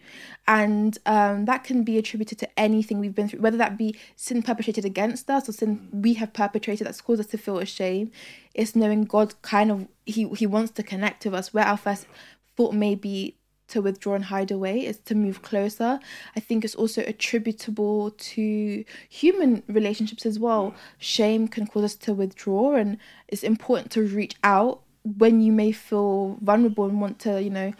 And 0.48 0.98
um, 1.06 1.46
that 1.46 1.64
can 1.64 1.84
be 1.84 2.00
attributed 2.00 2.40
to 2.40 2.60
anything 2.60 2.98
we've 2.98 3.14
been 3.14 3.30
through, 3.30 3.42
whether 3.42 3.58
that 3.58 3.78
be 3.78 3.96
sin 4.16 4.42
perpetrated 4.42 4.86
against 4.86 5.30
us 5.30 5.48
or 5.48 5.52
sin 5.52 5.78
mm. 5.78 6.02
we 6.02 6.16
have 6.16 6.34
perpetrated 6.34 6.88
that's 6.88 7.00
caused 7.00 7.20
us 7.20 7.28
to 7.28 7.38
feel 7.38 7.60
ashamed. 7.60 8.10
It's 8.56 8.76
knowing 8.76 9.04
God 9.04 9.40
kind 9.44 9.70
of, 9.72 9.88
He, 10.08 10.28
he 10.30 10.48
wants 10.48 10.72
to 10.72 10.84
connect 10.84 11.26
with 11.26 11.36
us, 11.36 11.54
where 11.54 11.66
our 11.66 11.78
first 11.78 12.08
thought 12.56 12.74
may 12.74 12.96
be 12.96 13.36
to 13.70 13.82
withdraw 13.82 14.16
and 14.16 14.26
hide 14.26 14.52
away 14.52 14.86
is 14.86 15.00
to 15.00 15.16
move 15.16 15.42
closer. 15.42 16.00
I 16.36 16.40
think 16.40 16.64
it's 16.64 16.76
also 16.76 17.04
attributable 17.06 18.12
to 18.12 18.86
human 19.10 19.64
relationships 19.68 20.26
as 20.26 20.40
well. 20.40 20.74
Shame 20.98 21.48
can 21.48 21.68
cause 21.68 21.84
us 21.84 21.96
to 21.96 22.14
withdraw, 22.14 22.76
and 22.76 22.98
it's 23.28 23.44
important 23.44 23.92
to 23.92 24.04
reach 24.04 24.36
out 24.44 24.82
when 25.18 25.42
you 25.42 25.52
may 25.52 25.72
feel 25.72 26.38
vulnerable 26.42 26.86
and 26.86 27.00
want 27.00 27.20
to, 27.20 27.42
you 27.42 27.50
know, 27.50 27.74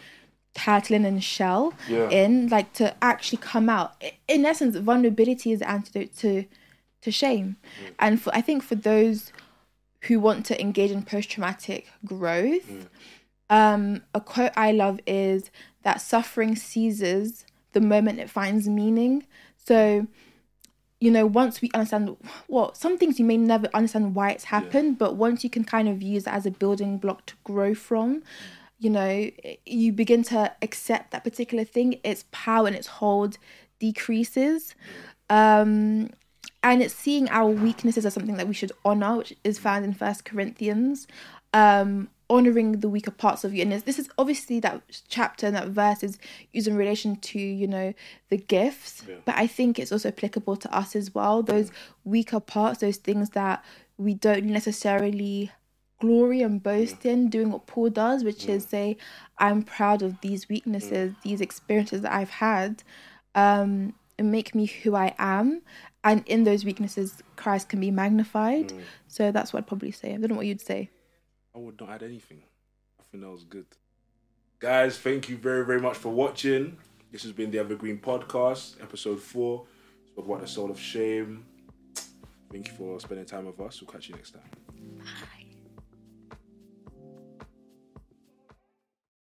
turtle 0.54 0.96
in 0.96 1.04
and 1.04 1.22
shell 1.22 1.74
yeah. 1.88 2.08
in, 2.10 2.48
like 2.48 2.72
to 2.74 2.94
actually 3.02 3.38
come 3.38 3.68
out. 3.68 4.02
In 4.26 4.44
essence, 4.44 4.76
vulnerability 4.76 5.52
is 5.52 5.60
the 5.60 5.70
antidote 5.70 6.16
to 6.18 6.44
to 7.00 7.12
shame. 7.12 7.56
Mm. 7.84 7.94
And 8.00 8.22
for 8.22 8.34
I 8.34 8.40
think 8.40 8.62
for 8.62 8.74
those 8.74 9.32
who 10.02 10.20
want 10.20 10.46
to 10.46 10.60
engage 10.60 10.90
in 10.90 11.02
post 11.02 11.30
traumatic 11.30 11.88
growth, 12.04 12.68
mm. 12.68 12.86
um, 13.50 14.02
a 14.14 14.20
quote 14.20 14.52
I 14.56 14.72
love 14.72 15.00
is 15.06 15.50
that 15.82 16.00
suffering 16.00 16.56
ceases 16.56 17.44
the 17.72 17.80
moment 17.80 18.18
it 18.18 18.30
finds 18.30 18.68
meaning. 18.68 19.26
So, 19.56 20.06
you 21.00 21.10
know, 21.10 21.26
once 21.26 21.60
we 21.60 21.70
understand 21.74 22.16
well, 22.48 22.74
some 22.74 22.98
things 22.98 23.18
you 23.18 23.24
may 23.24 23.36
never 23.36 23.68
understand 23.74 24.14
why 24.14 24.30
it's 24.30 24.44
happened, 24.44 24.92
yeah. 24.92 24.96
but 24.98 25.16
once 25.16 25.44
you 25.44 25.50
can 25.50 25.64
kind 25.64 25.88
of 25.88 26.02
use 26.02 26.26
it 26.26 26.32
as 26.32 26.46
a 26.46 26.50
building 26.50 26.98
block 26.98 27.26
to 27.26 27.34
grow 27.44 27.74
from, 27.74 28.22
you 28.78 28.90
know, 28.90 29.30
you 29.66 29.92
begin 29.92 30.22
to 30.24 30.52
accept 30.62 31.10
that 31.10 31.24
particular 31.24 31.64
thing, 31.64 32.00
its 32.04 32.24
power 32.30 32.66
and 32.66 32.76
its 32.76 32.86
hold 32.86 33.38
decreases. 33.78 34.74
Um, 35.30 36.10
and 36.62 36.82
it's 36.82 36.94
seeing 36.94 37.28
our 37.28 37.48
weaknesses 37.48 38.04
as 38.04 38.14
something 38.14 38.36
that 38.36 38.48
we 38.48 38.54
should 38.54 38.72
honor, 38.84 39.18
which 39.18 39.34
is 39.44 39.58
found 39.58 39.84
in 39.84 39.94
First 39.94 40.24
Corinthians. 40.24 41.06
Um, 41.54 42.08
honoring 42.30 42.80
the 42.80 42.88
weaker 42.88 43.10
parts 43.10 43.44
of 43.44 43.54
you. 43.54 43.62
And 43.62 43.72
this 43.72 43.98
is 43.98 44.08
obviously 44.18 44.60
that 44.60 44.82
chapter 45.08 45.46
and 45.46 45.56
that 45.56 45.68
verse 45.68 46.02
is 46.02 46.18
used 46.52 46.68
in 46.68 46.76
relation 46.76 47.16
to 47.16 47.38
you 47.38 47.66
know 47.66 47.94
the 48.28 48.36
gifts. 48.36 49.02
Yeah. 49.08 49.16
but 49.24 49.34
i 49.36 49.46
think 49.46 49.78
it's 49.78 49.92
also 49.92 50.08
applicable 50.08 50.56
to 50.56 50.76
us 50.76 50.94
as 50.94 51.14
well 51.14 51.42
those 51.42 51.70
weaker 52.04 52.40
parts 52.40 52.80
those 52.80 52.96
things 52.96 53.30
that 53.30 53.64
we 53.96 54.14
don't 54.14 54.44
necessarily 54.44 55.50
glory 56.00 56.42
and 56.42 56.62
boast 56.62 57.04
yeah. 57.04 57.12
in 57.12 57.30
doing 57.30 57.50
what 57.50 57.66
paul 57.66 57.90
does 57.90 58.22
which 58.24 58.44
yeah. 58.44 58.54
is 58.54 58.64
say 58.64 58.96
i'm 59.38 59.62
proud 59.62 60.02
of 60.02 60.20
these 60.20 60.48
weaknesses 60.48 61.14
these 61.22 61.40
experiences 61.40 62.02
that 62.02 62.12
i've 62.12 62.30
had. 62.30 62.82
Um 63.34 63.94
and 64.18 64.32
make 64.32 64.52
me 64.52 64.66
who 64.66 64.96
i 64.96 65.14
am. 65.18 65.62
And 66.02 66.26
in 66.26 66.42
those 66.42 66.64
weaknesses 66.64 67.22
christ 67.36 67.68
can 67.68 67.80
be 67.80 67.90
magnified. 67.90 68.68
Mm. 68.68 68.80
so 69.06 69.30
that's 69.30 69.52
what 69.52 69.60
i'd 69.60 69.66
probably 69.66 69.92
say. 69.92 70.08
I 70.08 70.16
don't 70.16 70.30
know 70.30 70.36
what 70.36 70.46
you'd 70.46 70.60
say 70.60 70.90
I 71.58 71.60
would 71.60 71.80
not 71.80 71.90
add 71.90 72.02
anything. 72.04 72.40
I 73.00 73.02
think 73.10 73.24
that 73.24 73.30
was 73.30 73.42
good. 73.42 73.66
Guys, 74.60 74.96
thank 74.96 75.28
you 75.28 75.36
very, 75.36 75.64
very 75.66 75.80
much 75.80 75.96
for 75.96 76.10
watching. 76.10 76.76
This 77.10 77.24
has 77.24 77.32
been 77.32 77.50
the 77.50 77.58
Evergreen 77.58 77.98
Podcast, 77.98 78.80
episode 78.80 79.20
four. 79.20 79.66
Spoke 80.12 80.26
about 80.26 80.40
the 80.42 80.46
soul 80.46 80.70
of 80.70 80.78
shame. 80.78 81.44
Thank 82.52 82.68
you 82.68 82.74
for 82.74 83.00
spending 83.00 83.26
time 83.26 83.46
with 83.46 83.58
us. 83.60 83.80
We'll 83.80 83.90
catch 83.90 84.08
you 84.08 84.14
next 84.14 84.32
time. 84.32 84.42
Bye. 84.98 85.37